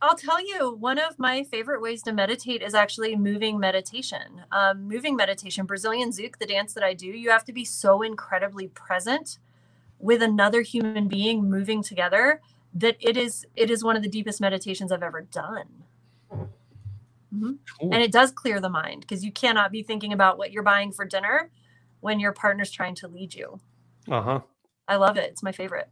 [0.00, 4.42] I'll tell you, one of my favorite ways to meditate is actually moving meditation.
[4.52, 8.02] Um, moving meditation, Brazilian Zouk, the dance that I do, you have to be so
[8.02, 9.38] incredibly present
[9.98, 12.40] with another human being moving together
[12.74, 15.84] that it is it is one of the deepest meditations I've ever done.
[17.34, 17.52] Mm-hmm.
[17.80, 17.92] Cool.
[17.92, 20.92] And it does clear the mind because you cannot be thinking about what you're buying
[20.92, 21.50] for dinner
[22.00, 23.58] when your partner's trying to lead you.
[24.08, 24.40] Uh huh.
[24.86, 25.30] I love it.
[25.30, 25.88] It's my favorite.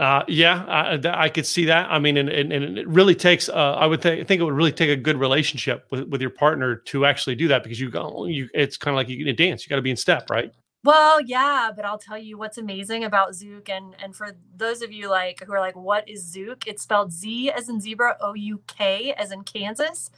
[0.00, 1.90] Uh, yeah, I, I, could see that.
[1.90, 3.50] I mean, and, and, and it really takes.
[3.50, 6.30] Uh, I would th- think it would really take a good relationship with, with your
[6.30, 8.48] partner to actually do that because you go, you.
[8.54, 9.62] It's kind of like you can dance.
[9.62, 10.54] You got to be in step, right?
[10.84, 14.90] Well, yeah, but I'll tell you what's amazing about Zouk, and and for those of
[14.90, 16.66] you like who are like, what is Zouk?
[16.66, 20.10] It's spelled Z as in zebra, O U K as in Kansas.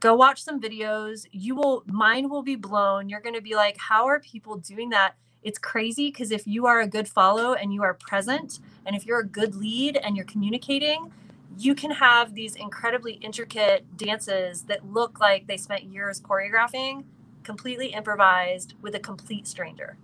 [0.00, 1.26] Go watch some videos.
[1.30, 3.08] You will, mind will be blown.
[3.08, 5.14] You're going to be like, how are people doing that?
[5.42, 9.06] It's crazy because if you are a good follow and you are present, and if
[9.06, 11.12] you're a good lead and you're communicating,
[11.56, 17.04] you can have these incredibly intricate dances that look like they spent years choreographing,
[17.42, 19.96] completely improvised with a complete stranger.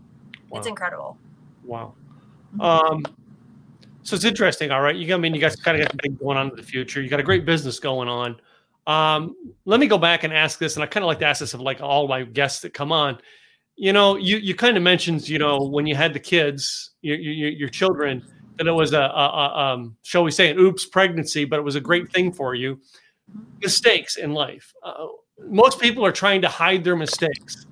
[0.48, 0.58] Wow.
[0.58, 1.18] It's incredible.
[1.64, 1.94] Wow.
[2.56, 2.60] Mm-hmm.
[2.60, 3.06] Um,
[4.02, 4.70] so it's interesting.
[4.70, 4.96] All right.
[4.96, 7.02] You got, I mean, you guys kind of got something going on in the future.
[7.02, 8.40] You got a great business going on.
[8.86, 11.40] Um, let me go back and ask this, and I kind of like to ask
[11.40, 13.18] this of like all my guests that come on
[13.76, 17.16] you know, you you kind of mentioned, you know, when you had the kids, your
[17.16, 18.24] your, your children,
[18.56, 21.62] that it was a, a, a um, shall we say, an oops pregnancy, but it
[21.62, 22.80] was a great thing for you.
[23.60, 24.72] Mistakes in life.
[24.82, 25.06] Uh,
[25.48, 27.66] most people are trying to hide their mistakes.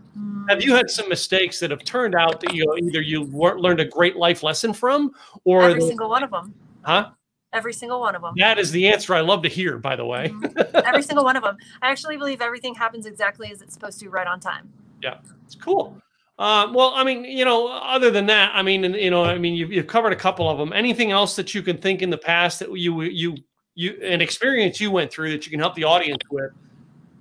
[0.48, 3.84] Have you had some mistakes that have turned out that you either you learned a
[3.86, 5.12] great life lesson from,
[5.44, 6.54] or every single one of them?
[6.82, 7.10] Huh?
[7.54, 8.34] Every single one of them.
[8.36, 10.28] That is the answer I love to hear, by the way.
[10.28, 10.76] Mm-hmm.
[10.84, 11.56] every single one of them.
[11.80, 14.70] I actually believe everything happens exactly as it's supposed to, right on time.
[15.04, 16.00] Yeah, it's cool.
[16.38, 19.52] Uh, well, I mean, you know, other than that, I mean, you know, I mean,
[19.52, 20.72] you've, you've covered a couple of them.
[20.72, 23.36] Anything else that you can think in the past that you you
[23.74, 26.52] you an experience you went through that you can help the audience with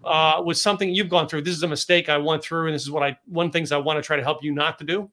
[0.06, 1.42] uh, was something you've gone through.
[1.42, 3.78] This is a mistake I went through, and this is what I one things I
[3.78, 5.12] want to try to help you not to do.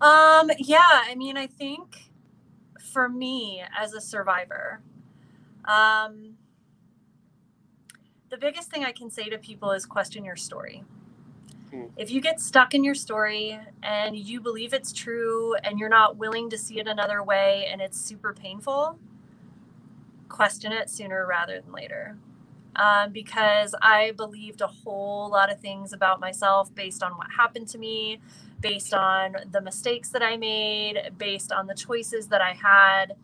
[0.00, 0.52] Um.
[0.58, 0.78] Yeah.
[0.88, 1.96] I mean, I think
[2.92, 4.80] for me as a survivor,
[5.64, 6.34] um,
[8.30, 10.84] the biggest thing I can say to people is question your story.
[11.70, 11.84] Hmm.
[11.96, 16.16] If you get stuck in your story and you believe it's true and you're not
[16.16, 18.98] willing to see it another way and it's super painful,
[20.28, 22.18] question it sooner rather than later.
[22.76, 27.68] Um, because I believed a whole lot of things about myself based on what happened
[27.68, 28.20] to me,
[28.60, 33.16] based on the mistakes that I made, based on the choices that I had.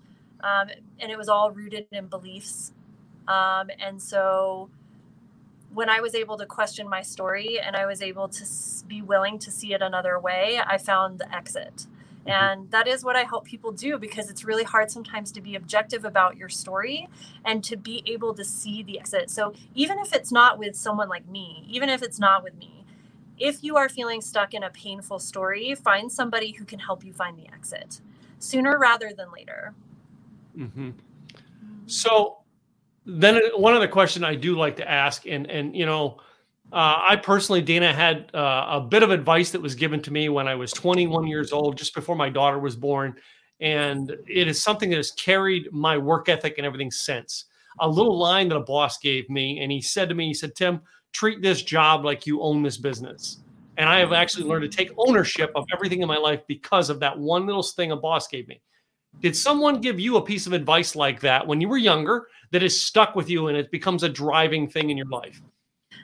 [0.42, 0.68] Um,
[1.00, 2.72] and it was all rooted in beliefs.
[3.28, 4.70] Um, and so
[5.74, 8.44] when I was able to question my story and I was able to
[8.86, 11.86] be willing to see it another way, I found the exit.
[12.26, 12.30] Mm-hmm.
[12.30, 15.54] And that is what I help people do because it's really hard sometimes to be
[15.56, 17.08] objective about your story
[17.44, 19.30] and to be able to see the exit.
[19.30, 22.84] So, even if it's not with someone like me, even if it's not with me,
[23.38, 27.12] if you are feeling stuck in a painful story, find somebody who can help you
[27.12, 28.00] find the exit
[28.38, 29.74] sooner rather than later.
[30.56, 30.90] Mm-hmm.
[31.86, 32.41] So,
[33.04, 36.18] then one other question I do like to ask, and and you know,
[36.72, 40.28] uh, I personally, Dana, had uh, a bit of advice that was given to me
[40.28, 43.16] when I was 21 years old, just before my daughter was born,
[43.60, 47.46] and it is something that has carried my work ethic and everything since.
[47.80, 50.54] A little line that a boss gave me, and he said to me, he said,
[50.54, 50.80] "Tim,
[51.12, 53.38] treat this job like you own this business."
[53.78, 57.00] And I have actually learned to take ownership of everything in my life because of
[57.00, 58.60] that one little thing a boss gave me.
[59.20, 62.62] Did someone give you a piece of advice like that when you were younger that
[62.62, 65.40] has stuck with you and it becomes a driving thing in your life?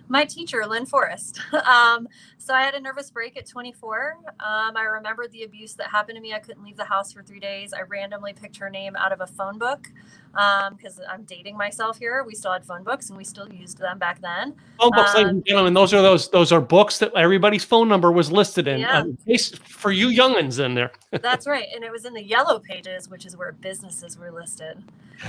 [0.09, 1.40] My teacher, Lynn Forrest.
[1.66, 4.18] um, so I had a nervous break at 24.
[4.27, 6.33] Um, I remembered the abuse that happened to me.
[6.33, 7.73] I couldn't leave the house for three days.
[7.73, 9.90] I randomly picked her name out of a phone book
[10.33, 12.23] because um, I'm dating myself here.
[12.25, 14.55] We still had phone books and we still used them back then.
[14.79, 17.88] Phone books, ladies and um, gentlemen, those are those those are books that everybody's phone
[17.88, 18.81] number was listed in.
[18.81, 19.05] Yeah.
[19.29, 20.92] Uh, for you youngins in there.
[21.11, 24.83] That's right, and it was in the yellow pages, which is where businesses were listed.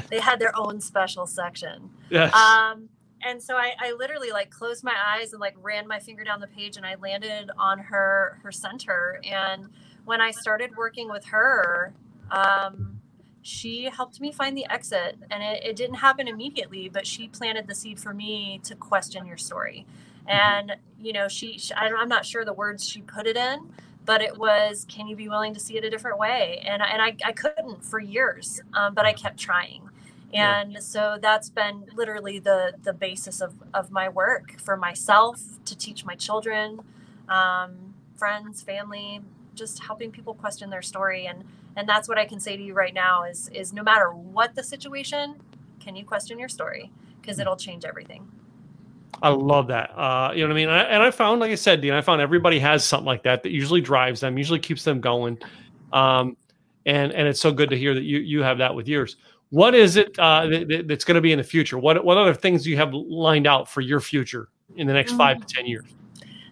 [0.10, 1.90] They had their own special section.
[2.10, 2.34] Yes.
[2.34, 2.90] Um,
[3.22, 6.40] and so I, I literally like closed my eyes and like ran my finger down
[6.40, 9.20] the page and I landed on her her center.
[9.24, 9.70] And
[10.06, 11.94] when I started working with her,
[12.32, 13.00] um,
[13.42, 15.18] she helped me find the exit.
[15.32, 19.26] And it, it didn't happen immediately, but she planted the seed for me to question
[19.26, 19.86] your story.
[20.28, 23.70] And you know, she, she I'm not sure the words she put it in,
[24.06, 26.64] but it was, can you be willing to see it a different way?
[26.66, 29.89] And and I, I couldn't for years, um, but I kept trying
[30.34, 30.80] and yeah.
[30.80, 36.06] so that's been literally the the basis of of my work for myself to teach
[36.06, 36.80] my children
[37.28, 39.22] um, friends family
[39.56, 41.44] just helping people question their story and
[41.76, 44.56] and that's what i can say to you right now is is no matter what
[44.56, 45.36] the situation
[45.80, 47.42] can you question your story because mm.
[47.42, 48.30] it'll change everything
[49.22, 49.92] I love that.
[49.98, 50.70] Uh, you know what I mean?
[50.70, 53.24] And I, and I, found, like I said, Dean, I found everybody has something like
[53.24, 55.38] that that usually drives them, usually keeps them going.
[55.92, 56.38] Um,
[56.86, 59.18] and and it's so good to hear that you you have that with yours.
[59.50, 61.78] What is it uh, that, that's going to be in the future?
[61.78, 65.14] What what other things do you have lined out for your future in the next
[65.14, 65.86] five to ten years?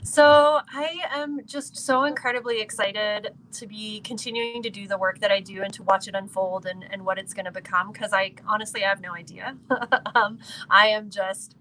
[0.08, 5.32] So I am just so incredibly excited to be continuing to do the work that
[5.32, 8.14] I do and to watch it unfold and, and what it's going to become because
[8.14, 9.58] I honestly I have no idea.
[10.16, 11.58] um, I am just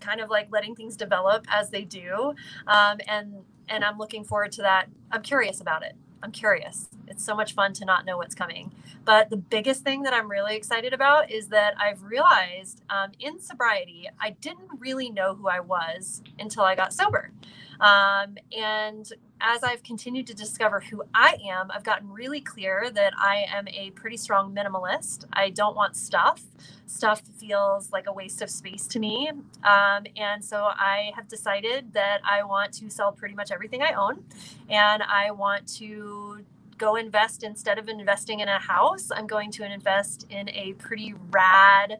[0.00, 2.34] kind of like letting things develop as they do,
[2.66, 3.34] um, and
[3.68, 4.88] and I'm looking forward to that.
[5.12, 5.94] I'm curious about it.
[6.22, 6.88] I'm curious.
[7.06, 8.72] It's so much fun to not know what's coming.
[9.04, 13.40] But the biggest thing that I'm really excited about is that I've realized um, in
[13.40, 17.30] sobriety, I didn't really know who I was until I got sober.
[17.80, 23.12] Um, and as I've continued to discover who I am, I've gotten really clear that
[23.16, 25.24] I am a pretty strong minimalist.
[25.32, 26.42] I don't want stuff.
[26.86, 29.30] Stuff feels like a waste of space to me.
[29.62, 33.92] Um, and so I have decided that I want to sell pretty much everything I
[33.92, 34.24] own.
[34.68, 36.44] And I want to
[36.78, 41.14] go invest instead of investing in a house, I'm going to invest in a pretty
[41.30, 41.98] rad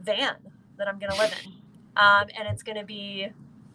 [0.00, 0.36] van
[0.76, 1.52] that I'm going to live in.
[1.96, 3.28] Um, and it's going to be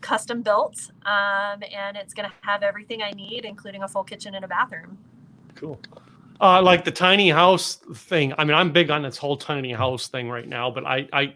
[0.04, 4.36] custom built, um, and it's going to have everything I need, including a full kitchen
[4.36, 4.98] and a bathroom.
[5.56, 5.80] Cool.
[6.40, 8.34] Uh, like the tiny house thing.
[8.38, 11.34] I mean, I'm big on this whole tiny house thing right now, but I, I,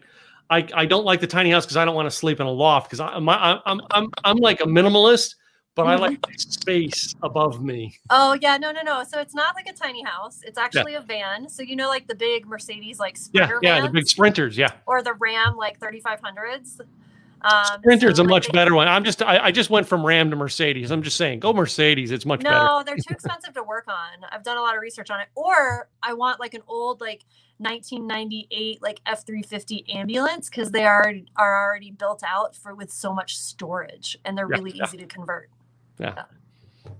[0.50, 2.50] I, I don't like the tiny house because I don't want to sleep in a
[2.50, 5.34] loft because I'm, I'm, I'm, I'm like a minimalist,
[5.78, 7.96] but I like space above me.
[8.10, 9.04] Oh yeah, no, no, no.
[9.04, 10.40] So it's not like a tiny house.
[10.42, 10.98] It's actually yeah.
[10.98, 11.48] a van.
[11.48, 13.86] So you know, like the big Mercedes, like Sprinter yeah, yeah, vans?
[13.86, 16.80] the big Sprinters, yeah, or the Ram like 3500s.
[17.42, 18.88] Um, Sprinter's so a much better one.
[18.88, 20.90] I'm just I, I, just went from Ram to Mercedes.
[20.90, 22.10] I'm just saying, go Mercedes.
[22.10, 22.64] It's much no, better.
[22.64, 24.24] No, they're too expensive to work on.
[24.32, 25.28] I've done a lot of research on it.
[25.36, 27.24] Or I want like an old like
[27.58, 33.38] 1998 like F350 ambulance because they are are already built out for with so much
[33.38, 34.84] storage and they're yeah, really yeah.
[34.84, 35.48] easy to convert.
[36.00, 36.14] Yeah.
[36.16, 36.24] yeah.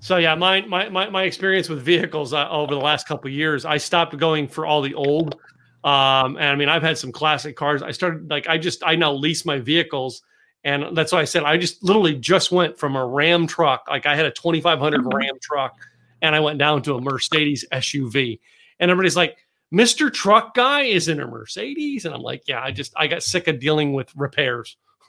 [0.01, 3.65] So yeah, my my my, my experience with vehicles uh, over the last couple years,
[3.65, 5.37] I stopped going for all the old
[5.85, 7.83] um, and I mean, I've had some classic cars.
[7.83, 10.23] I started like I just I now lease my vehicles,
[10.65, 14.07] and that's why I said I just literally just went from a Ram truck, like
[14.07, 15.09] I had a 2500 mm-hmm.
[15.09, 15.79] Ram truck,
[16.21, 18.41] and I went down to a Mercedes SUV,
[18.81, 19.39] and everybody's like,
[19.73, 20.13] "Mr.
[20.13, 23.47] Truck Guy is in a Mercedes," and I'm like, "Yeah, I just I got sick
[23.47, 24.77] of dealing with repairs."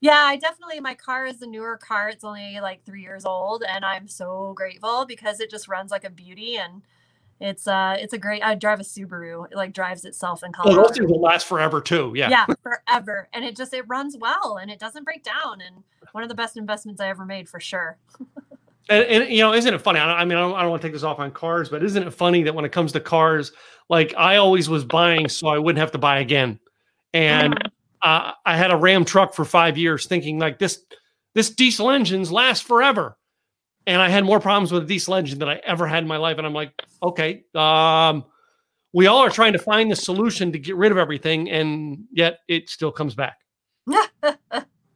[0.00, 2.08] yeah, I definitely my car is a newer car.
[2.08, 6.04] It's only like three years old, and I'm so grateful because it just runs like
[6.04, 6.82] a beauty and
[7.40, 9.50] it's uh it's a great I drive a Subaru.
[9.50, 10.82] It like drives itself in Colorado.
[10.82, 12.12] Those things will last forever too.
[12.14, 12.30] Yeah.
[12.30, 13.28] Yeah, forever.
[13.32, 15.60] And it just it runs well and it doesn't break down.
[15.60, 17.98] And one of the best investments I ever made for sure.
[18.88, 19.98] and, and, you know, isn't it funny?
[19.98, 21.82] I, I mean, I don't, I don't want to take this off on cars, but
[21.82, 23.52] isn't it funny that when it comes to cars,
[23.88, 26.60] like I always was buying so I wouldn't have to buy again.
[27.12, 27.54] And
[28.02, 30.84] uh, I had a Ram truck for five years, thinking like this
[31.34, 33.16] this diesel engines last forever
[33.86, 36.16] and I had more problems with a diesel engine than I ever had in my
[36.16, 36.38] life.
[36.38, 36.72] And I'm like,
[37.02, 38.24] okay, um,
[38.92, 42.40] we all are trying to find the solution to get rid of everything, and yet
[42.48, 43.38] it still comes back.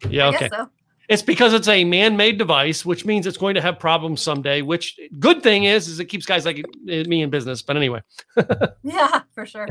[0.09, 0.49] yeah, okay.
[0.51, 0.71] So.
[1.09, 4.63] It's because it's a man-made device, which means it's going to have problems someday.
[4.63, 7.63] Which good thing is, is it keeps guys like me in business.
[7.63, 8.03] But anyway,
[8.83, 9.69] yeah, for sure.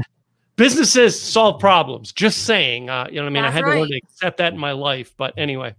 [0.56, 2.14] Businesses solve problems.
[2.14, 3.74] Just saying, uh, you know, what I mean, That's I had right.
[3.74, 5.14] to learn to accept that in my life.
[5.18, 5.76] But anyway,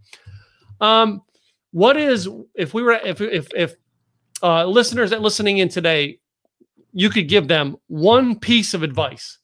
[0.82, 1.22] um,
[1.76, 3.74] what is if we were if if if
[4.42, 6.18] uh, listeners that listening in today
[6.94, 9.40] you could give them one piece of advice,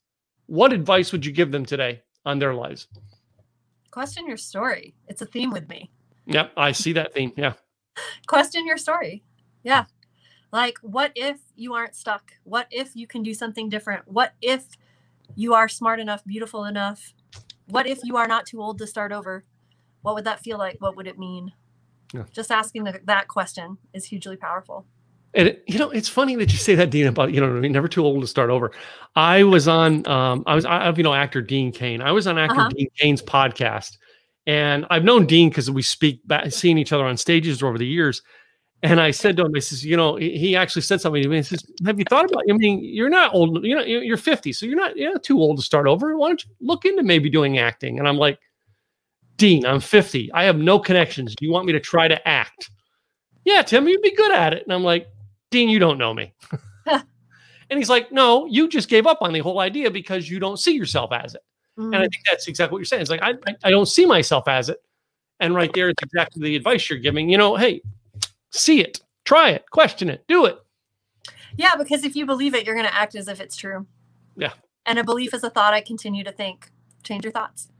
[0.46, 2.88] what advice would you give them today on their lives?
[3.90, 4.94] Question your story.
[5.08, 5.90] It's a theme with me.
[6.24, 7.32] Yep, I see that theme.
[7.36, 7.52] Yeah.
[8.26, 9.22] Question your story.
[9.62, 9.84] Yeah.
[10.52, 12.32] Like, what if you aren't stuck?
[12.44, 14.08] What if you can do something different?
[14.08, 14.64] What if
[15.34, 17.12] you are smart enough, beautiful enough?
[17.66, 19.44] What if you are not too old to start over?
[20.00, 20.76] What would that feel like?
[20.80, 21.52] What would it mean?
[22.12, 22.24] Yeah.
[22.30, 24.86] Just asking the, that question is hugely powerful.
[25.34, 27.60] And it, you know, it's funny that you say that, Dean, about you know, I
[27.60, 28.70] mean, never too old to start over.
[29.16, 32.02] I was on, um, I was, I, have you know, actor Dean Cain.
[32.02, 32.68] I was on actor Uh-huh.
[32.68, 33.96] Dean Cain's podcast,
[34.46, 37.86] and I've known Dean because we speak, back, seeing each other on stages over the
[37.86, 38.20] years.
[38.84, 41.36] And I said to him, I says, you know, he actually said something to me.
[41.36, 42.42] He says, "Have you thought about?
[42.50, 43.64] I mean, you're not old.
[43.64, 46.16] You know, you're you're 50, so you're not, you're not too old to start over.
[46.16, 48.40] Why don't you look into maybe doing acting?" And I'm like,
[49.42, 50.32] Dean, I'm 50.
[50.34, 51.34] I have no connections.
[51.34, 52.70] Do you want me to try to act?
[53.44, 54.62] Yeah, Tim, you'd be good at it.
[54.62, 55.08] And I'm like,
[55.50, 56.32] Dean, you don't know me.
[56.86, 57.02] and
[57.70, 60.76] he's like, No, you just gave up on the whole idea because you don't see
[60.76, 61.42] yourself as it.
[61.76, 63.02] And I Mm, think that's exactly what you're saying.
[63.02, 64.80] It's like, I, I, I don't see myself as it.
[65.40, 67.28] And right there is exactly the advice you're giving.
[67.28, 67.82] You know, hey,
[68.52, 70.56] see it, try it, question it, do it.
[71.56, 73.88] yeah, because if you believe it, you're going to act as if it's true.
[74.36, 74.52] Yeah.
[74.86, 76.70] And a belief is a thought I continue to think.
[77.02, 77.71] Change your thoughts.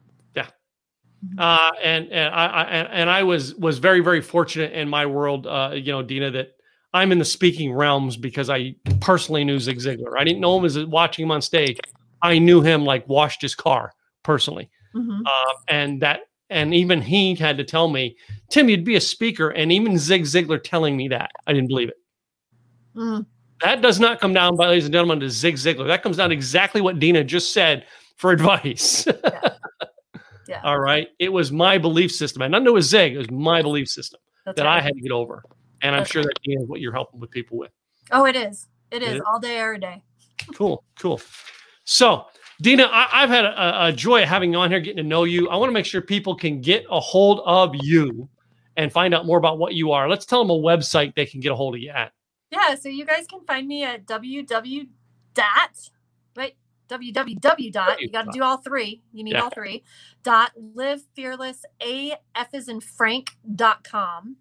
[1.38, 5.46] Uh, and and I, I and- I was was very very fortunate in my world,
[5.46, 6.56] uh, you know, Dina, that
[6.92, 10.18] I'm in the speaking realms because I personally knew Zig Ziglar.
[10.18, 11.78] I didn't know him as watching him on stage.
[12.22, 13.92] I knew him like washed his car
[14.22, 14.68] personally.
[14.94, 15.22] Mhm.
[15.24, 16.20] uh, and that
[16.50, 18.14] and even he had to tell me
[18.50, 21.88] tim you'd be a speaker and even zig ziglar telling me that i didn't believe
[21.88, 21.96] it
[22.94, 23.24] Mm,
[23.62, 26.28] that does not come down by ladies and gentlemen to zig ziglar that comes down
[26.28, 27.86] to exactly what dina just said
[28.18, 29.48] for advice yeah.
[30.64, 33.30] All right it was my belief system and nothing to do with zig it was
[33.30, 34.78] my belief system That's that right.
[34.78, 35.42] i had to get over
[35.82, 37.70] and i'm sure that dina what you're helping with people with
[38.10, 38.66] Oh, it is.
[38.90, 39.22] It It is is?
[39.26, 40.02] all day, every day.
[40.54, 41.20] Cool, cool.
[41.84, 42.26] So,
[42.60, 45.24] Dina, I, I've had a, a joy of having you on here, getting to know
[45.24, 45.48] you.
[45.48, 48.28] I want to make sure people can get a hold of you
[48.76, 50.08] and find out more about what you are.
[50.08, 52.12] Let's tell them a website they can get a hold of you at.
[52.50, 54.88] Yeah, so you guys can find me at www
[55.34, 55.90] dot
[56.36, 56.54] right
[57.00, 59.02] www dot you got to do all three.
[59.12, 59.42] You need Yeah.
[59.42, 59.82] all three.
[60.22, 64.36] Dot live fearless a f is in frank dot com.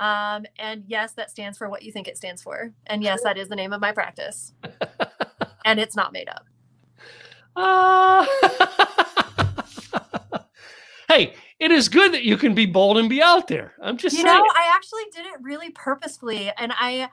[0.00, 2.72] Um and yes that stands for what you think it stands for.
[2.86, 4.52] And yes that is the name of my practice.
[5.64, 6.44] And it's not made up.
[7.54, 8.26] Uh,
[11.08, 13.74] hey, it is good that you can be bold and be out there.
[13.80, 14.34] I'm just you saying.
[14.34, 16.50] know i actually did it really purposefully.
[16.58, 17.08] And i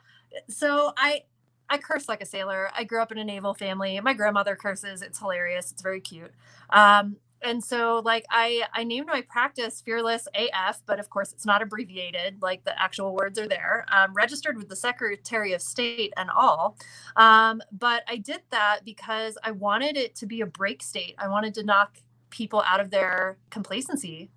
[0.48, 1.22] so i
[1.70, 2.70] i curse like a sailor.
[2.76, 4.00] I grew up in a naval family.
[4.00, 5.02] My grandmother curses.
[5.02, 5.72] It's hilarious.
[5.72, 6.32] It's very cute.
[6.70, 11.46] Um and so like i i named my practice fearless af but of course it's
[11.46, 12.42] not abbreviated.
[12.42, 13.86] Like the actual words are there.
[13.92, 16.78] Um, registered with the secretary of state and all.
[17.16, 21.16] Um, but i did that because i wanted it to be a break state.
[21.18, 21.98] I wanted to knock
[22.30, 24.30] people out of their complacency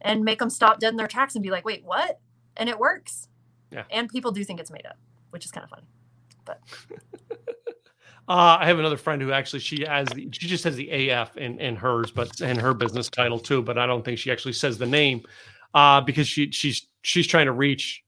[0.00, 2.20] and make them stop dead in their tracks and be like, wait, what?
[2.56, 3.28] And it works.
[3.70, 3.84] Yeah.
[3.90, 4.96] And people do think it's made up,
[5.30, 5.86] which is kind of funny.
[8.28, 11.34] Uh, I have another friend who actually she has the, she just has the AF
[11.38, 13.62] in, in hers, but in her business title too.
[13.62, 15.22] But I don't think she actually says the name
[15.72, 18.04] uh, because she she's she's trying to reach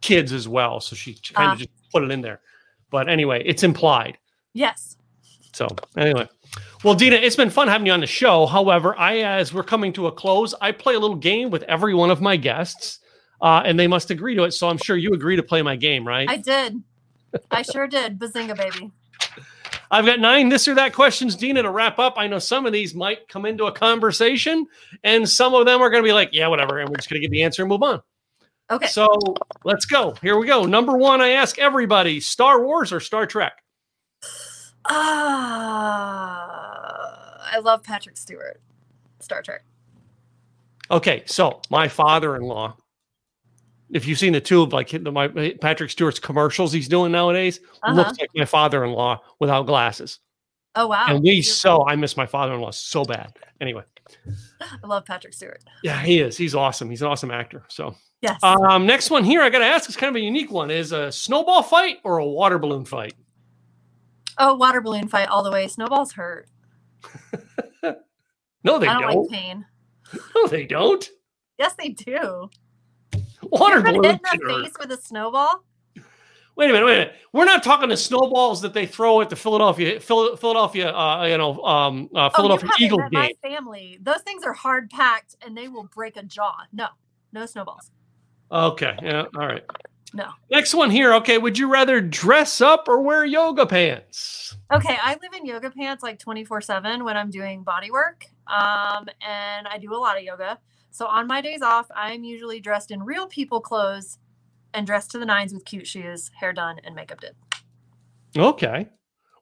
[0.00, 0.78] kids as well.
[0.78, 2.40] So she kind of just put it in there.
[2.90, 4.16] But anyway, it's implied.
[4.52, 4.96] Yes.
[5.52, 5.66] So
[5.96, 6.28] anyway,
[6.84, 8.46] well, Dina, it's been fun having you on the show.
[8.46, 11.94] However, I as we're coming to a close, I play a little game with every
[11.94, 13.00] one of my guests,
[13.40, 14.52] uh, and they must agree to it.
[14.52, 16.30] So I'm sure you agree to play my game, right?
[16.30, 16.80] I did.
[17.50, 18.18] I sure did.
[18.18, 18.90] Bazinga, baby.
[19.90, 22.14] I've got nine this or that questions, Dina, to wrap up.
[22.16, 24.66] I know some of these might come into a conversation,
[25.04, 26.80] and some of them are going to be like, yeah, whatever.
[26.80, 28.02] And we're just going to get the answer and move on.
[28.70, 28.88] Okay.
[28.88, 29.08] So
[29.64, 30.14] let's go.
[30.22, 30.64] Here we go.
[30.64, 33.62] Number one, I ask everybody Star Wars or Star Trek?
[34.88, 35.58] Ah,
[37.52, 38.60] I love Patrick Stewart.
[39.20, 39.64] Star Trek.
[40.90, 41.22] Okay.
[41.26, 42.76] So my father in law,
[43.90, 45.28] if you've seen the two of like the- my
[45.60, 47.94] Patrick Stewart's commercials he's doing nowadays, Uh-huh.
[47.94, 50.18] looks like my father in law without glasses.
[50.74, 51.06] Oh wow.
[51.08, 53.32] And we so I miss my father in law so bad.
[53.60, 53.82] Anyway,
[54.60, 55.62] I love Patrick Stewart.
[55.82, 56.36] yeah, he is.
[56.36, 56.90] He's awesome.
[56.90, 57.64] He's an awesome actor.
[57.68, 57.94] So.
[58.22, 58.42] Yes.
[58.42, 60.90] Um, next one here, I got to ask, It's kind of a unique one: is
[60.92, 63.12] a snowball fight or a water balloon fight?
[64.38, 65.68] oh, water balloon fight all the way.
[65.68, 66.48] Snowballs hurt.
[68.64, 69.02] No, they I don't.
[69.12, 69.64] don't like pain.
[70.34, 71.08] No, they don't.
[71.58, 72.50] Yes, they do.
[73.50, 74.06] Water balloons.
[74.06, 75.64] hit in the face with a snowball.
[76.56, 77.14] Wait a minute, wait a minute.
[77.32, 81.62] We're not talking the snowballs that they throw at the Philadelphia, Philadelphia, uh, you know,
[81.62, 83.20] um, uh, Philadelphia oh, you Eagles game.
[83.20, 83.98] my family.
[84.00, 86.56] Those things are hard packed and they will break a jaw.
[86.72, 86.86] No,
[87.32, 87.90] no snowballs.
[88.50, 89.64] Okay, yeah, all right.
[90.14, 90.28] No.
[90.50, 91.12] Next one here.
[91.14, 91.36] Okay.
[91.36, 94.56] Would you rather dress up or wear yoga pants?
[94.72, 98.24] Okay, I live in yoga pants like 24 7 when I'm doing body work.
[98.46, 100.58] Um, and I do a lot of yoga.
[100.96, 104.16] So on my days off, I'm usually dressed in real people clothes
[104.72, 107.34] and dressed to the nines with cute shoes, hair done, and makeup did.
[108.34, 108.88] Okay.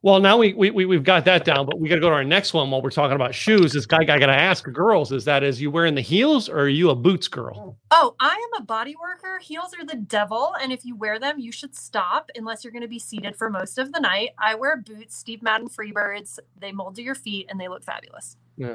[0.02, 2.14] Well, now we, we, we, have got that down, but we got to go to
[2.16, 3.72] our next one while we're talking about shoes.
[3.72, 6.62] This guy, I got to ask girls is that, is you wearing the heels or
[6.62, 7.78] are you a boots girl?
[7.92, 9.38] Oh, I am a body worker.
[9.38, 10.57] Heels are the devil.
[10.61, 13.48] And if you wear them, you should stop unless you're going to be seated for
[13.48, 14.30] most of the night.
[14.38, 16.40] I wear boots, Steve Madden Freebirds.
[16.59, 18.36] They mold to your feet and they look fabulous.
[18.57, 18.74] Yeah.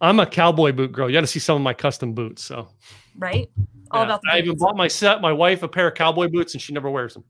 [0.00, 1.08] I'm a cowboy boot girl.
[1.08, 2.44] You got to see some of my custom boots.
[2.44, 2.68] So,
[3.16, 3.50] right.
[3.90, 4.06] All yeah.
[4.06, 6.72] about I even bought my set, my wife a pair of cowboy boots and she
[6.72, 7.24] never wears them.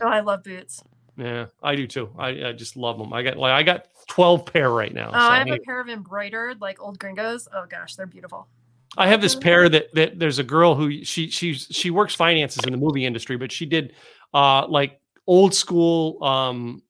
[0.00, 0.82] Oh, I love boots.
[1.16, 2.10] Yeah, I do too.
[2.18, 3.12] I, I just love them.
[3.12, 5.08] I got like I got twelve pair right now.
[5.08, 7.48] Oh, so I have I a pair of embroidered like old gringos.
[7.52, 8.48] Oh gosh, they're beautiful.
[8.96, 12.64] I have this pair that that there's a girl who she she's she works finances
[12.64, 13.94] in the movie industry, but she did
[14.32, 16.82] uh like old school um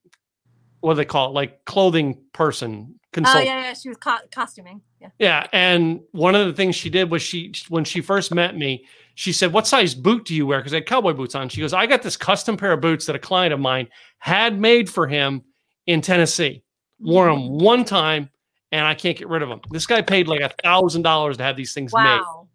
[0.80, 4.80] what do they call it like clothing person Oh yeah, yeah, she was co- costuming.
[5.00, 5.08] Yeah.
[5.18, 8.84] Yeah, and one of the things she did was she when she first met me,
[9.14, 10.58] she said, What size boot do you wear?
[10.58, 11.48] Because I had cowboy boots on.
[11.48, 13.88] She goes, I got this custom pair of boots that a client of mine
[14.18, 15.42] had made for him
[15.86, 16.62] in Tennessee.
[16.98, 17.62] Wore them mm.
[17.62, 18.30] one time
[18.72, 19.60] and I can't get rid of them.
[19.70, 22.16] This guy paid like a thousand dollars to have these things wow.
[22.16, 22.48] made.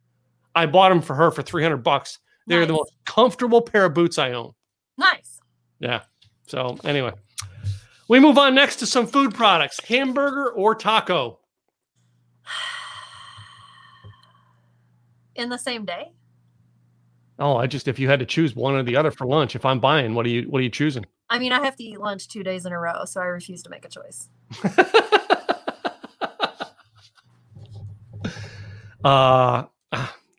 [0.53, 2.19] I bought them for her for 300 bucks.
[2.45, 2.67] They're nice.
[2.67, 4.51] the most comfortable pair of boots I own.
[4.97, 5.39] Nice.
[5.79, 6.01] Yeah.
[6.47, 7.13] So, anyway,
[8.09, 11.39] we move on next to some food products hamburger or taco.
[15.35, 16.11] In the same day?
[17.37, 19.63] Oh, I just if you had to choose one or the other for lunch, if
[19.63, 21.05] I'm buying, what are you what are you choosing?
[21.29, 23.63] I mean, I have to eat lunch two days in a row, so I refuse
[23.63, 24.27] to make a choice.
[29.05, 29.63] uh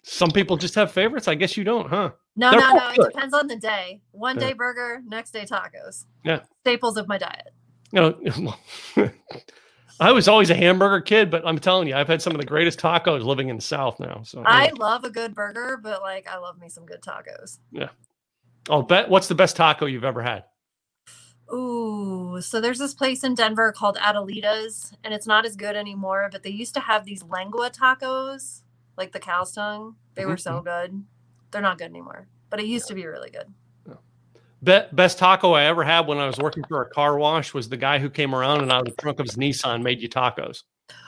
[0.02, 1.28] some people just have favorites.
[1.28, 2.10] I guess you don't, huh?
[2.36, 2.92] No, They're no, no.
[2.96, 3.06] Good.
[3.06, 4.02] It depends on the day.
[4.10, 6.04] One day burger, next day tacos.
[6.24, 6.40] Yeah.
[6.62, 7.54] Staples of my diet.
[7.92, 8.54] You know,
[10.00, 12.46] I was always a hamburger kid, but I'm telling you, I've had some of the
[12.46, 14.22] greatest tacos living in the South now.
[14.24, 14.72] So I yeah.
[14.78, 17.58] love a good burger, but like I love me some good tacos.
[17.70, 17.90] Yeah.
[18.68, 20.44] Oh, bet what's the best taco you've ever had?
[21.52, 26.28] Ooh, so there's this place in Denver called Adelita's, and it's not as good anymore,
[26.30, 28.62] but they used to have these lengua tacos,
[28.96, 29.96] like the cow's tongue.
[30.14, 30.30] They mm-hmm.
[30.30, 30.64] were so mm-hmm.
[30.64, 31.04] good.
[31.50, 33.52] They're not good anymore, but it used to be really good.
[34.62, 37.68] Be- best taco I ever had when I was working for a car wash was
[37.68, 40.08] the guy who came around and out of the trunk of his Nissan made you
[40.08, 40.64] tacos.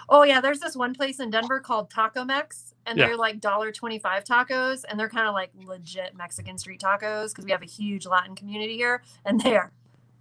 [0.08, 3.06] Oh yeah, there's this one place in Denver called Taco Mex, and yeah.
[3.06, 7.30] they're like dollar twenty five tacos, and they're kind of like legit Mexican street tacos
[7.30, 9.72] because we have a huge Latin community here, and they're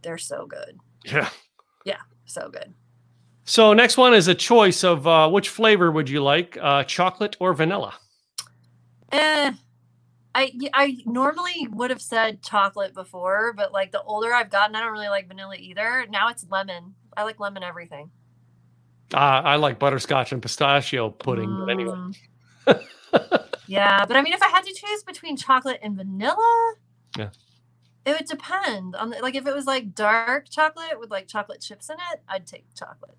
[0.01, 0.79] they're so good.
[1.05, 1.29] Yeah.
[1.86, 2.73] Yeah, so good.
[3.43, 7.36] So next one is a choice of uh, which flavor would you like, uh, chocolate
[7.39, 7.95] or vanilla?
[9.11, 9.51] Eh,
[10.34, 14.79] I I normally would have said chocolate before, but like the older I've gotten, I
[14.79, 16.05] don't really like vanilla either.
[16.09, 16.95] Now it's lemon.
[17.15, 18.11] I like lemon everything.
[19.13, 21.65] Uh, I like butterscotch and pistachio pudding, mm.
[21.65, 21.95] but anyway.
[21.95, 23.49] Mm.
[23.67, 26.75] yeah, but I mean, if I had to choose between chocolate and vanilla,
[27.17, 27.29] yeah,
[28.05, 31.59] it would depend on the, like if it was like dark chocolate with like chocolate
[31.59, 33.17] chips in it, I'd take chocolate.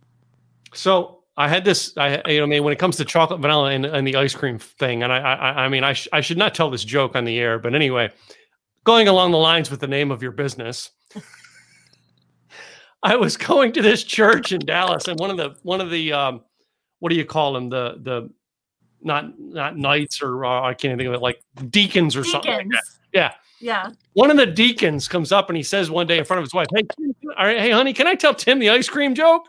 [0.72, 1.96] So I had this.
[1.96, 4.34] I, you know, I mean, when it comes to chocolate, vanilla, and, and the ice
[4.34, 7.16] cream thing, and I, I, I mean, I, sh- I should not tell this joke
[7.16, 8.10] on the air, but anyway,
[8.84, 10.90] going along the lines with the name of your business,
[13.02, 16.12] I was going to this church in Dallas, and one of the one of the
[16.12, 16.42] um,
[16.98, 17.70] what do you call them?
[17.70, 18.30] The the
[19.00, 22.44] not not knights or uh, I can't even think of it, like deacons or deacons.
[22.44, 22.52] something.
[22.52, 22.84] Like that.
[23.12, 23.32] Yeah.
[23.60, 23.90] Yeah.
[24.14, 26.52] One of the deacons comes up and he says one day in front of his
[26.52, 26.82] wife, "Hey,
[27.38, 29.46] hey, honey, can I tell Tim the ice cream joke?"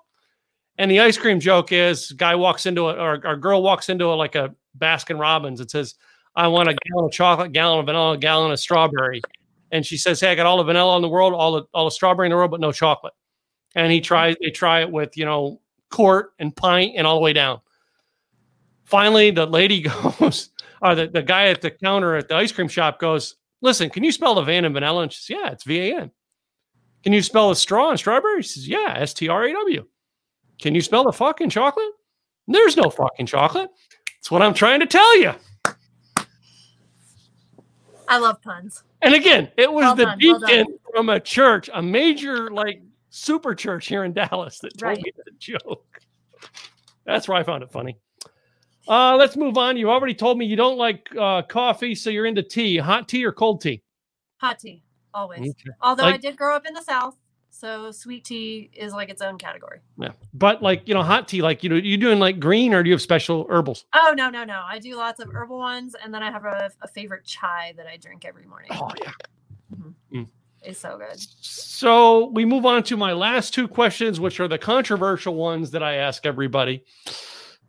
[0.78, 4.06] And the ice cream joke is guy walks into it, or, or girl walks into
[4.06, 5.96] a, like a Baskin Robbins and says,
[6.36, 9.22] I want a gallon of chocolate, gallon of vanilla, gallon of strawberry.
[9.72, 11.86] And she says, Hey, I got all the vanilla in the world, all the all
[11.86, 13.14] the strawberry in the world, but no chocolate.
[13.76, 15.60] And he tries, they try it with, you know,
[15.90, 17.60] quart and pint and all the way down.
[18.86, 19.82] Finally, the lady
[20.20, 20.50] goes,
[20.82, 24.04] or the, the guy at the counter at the ice cream shop goes, Listen, can
[24.04, 25.04] you spell the van and vanilla?
[25.04, 26.12] And she says, Yeah, it's V A N.
[27.04, 28.42] Can you spell the straw and strawberry?
[28.42, 29.86] She says, Yeah, S T R A W.
[30.60, 31.92] Can you smell the fucking chocolate?
[32.48, 33.70] There's no fucking chocolate.
[34.18, 35.34] That's what I'm trying to tell you.
[38.08, 38.84] I love puns.
[39.02, 42.82] And again, it was well the done, deacon well from a church, a major like
[43.10, 45.04] super church here in Dallas that told right.
[45.04, 46.00] me that joke.
[47.06, 47.98] That's where I found it funny.
[48.88, 49.78] Uh, let's move on.
[49.78, 52.78] You already told me you don't like uh, coffee, so you're into tea.
[52.78, 53.82] Hot tea or cold tea?
[54.38, 54.84] Hot tea,
[55.14, 55.40] always.
[55.40, 55.70] Okay.
[55.82, 57.16] Although like, I did grow up in the South,
[57.54, 59.80] so sweet tea is like its own category.
[59.98, 60.14] Yeah.
[60.34, 62.90] But like, you know, hot tea, like, you know, you doing like green or do
[62.90, 63.86] you have special herbals?
[63.94, 64.64] Oh, no, no, no.
[64.66, 65.96] I do lots of herbal ones.
[66.04, 68.72] And then I have a, a favorite chai that I drink every morning.
[68.74, 69.12] Oh, yeah.
[69.74, 70.20] Mm-hmm.
[70.20, 70.28] Mm.
[70.64, 71.20] It's so good.
[71.42, 75.84] So we move on to my last two questions, which are the controversial ones that
[75.84, 76.84] I ask everybody.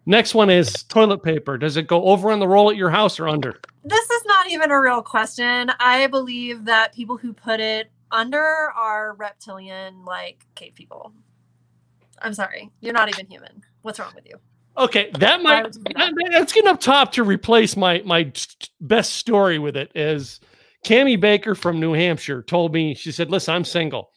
[0.06, 1.58] Next one is toilet paper.
[1.58, 3.60] Does it go over on the roll at your house or under?
[3.84, 5.70] This is not even a real question.
[5.78, 8.38] I believe that people who put it under
[8.76, 11.12] are reptilian, like cave people.
[12.22, 12.70] I'm sorry.
[12.80, 13.62] You're not even human.
[13.82, 14.36] What's wrong with you?
[14.76, 18.32] Okay, that might that, that's getting up top to replace my my
[18.80, 20.40] best story with it is
[20.84, 24.10] Cami Baker from New Hampshire told me she said, "Listen, I'm single,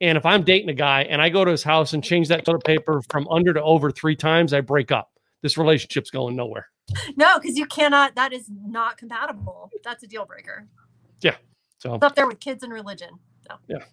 [0.00, 2.44] and if I'm dating a guy and I go to his house and change that
[2.44, 5.10] toilet paper from under to over three times, I break up.
[5.42, 6.68] This relationship's going nowhere."
[7.16, 8.16] No, because you cannot.
[8.16, 9.70] That is not compatible.
[9.84, 10.66] That's a deal breaker.
[11.20, 11.36] Yeah.
[11.78, 13.10] So it's up there with kids and religion.
[13.50, 13.58] So.
[13.68, 13.84] Yeah.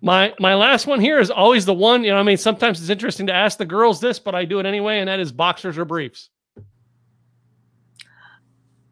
[0.00, 2.90] My my last one here is always the one, you know, I mean, sometimes it's
[2.90, 5.76] interesting to ask the girls this, but I do it anyway, and that is boxers
[5.76, 6.30] or briefs.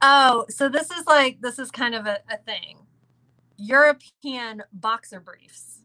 [0.02, 2.78] Oh, so this is like this is kind of a, a thing.
[3.56, 5.80] European boxer briefs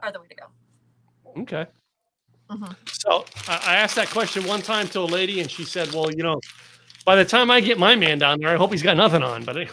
[0.00, 1.42] are the way to go.
[1.42, 1.66] Okay.
[2.48, 2.72] Mm-hmm.
[2.86, 6.22] So I asked that question one time to a lady, and she said, "Well, you
[6.22, 6.40] know,
[7.04, 9.44] by the time I get my man down there, I hope he's got nothing on."
[9.44, 9.56] But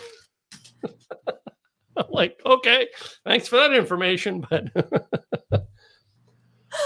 [1.98, 2.88] I'm like, okay,
[3.26, 4.46] thanks for that information.
[4.50, 4.66] But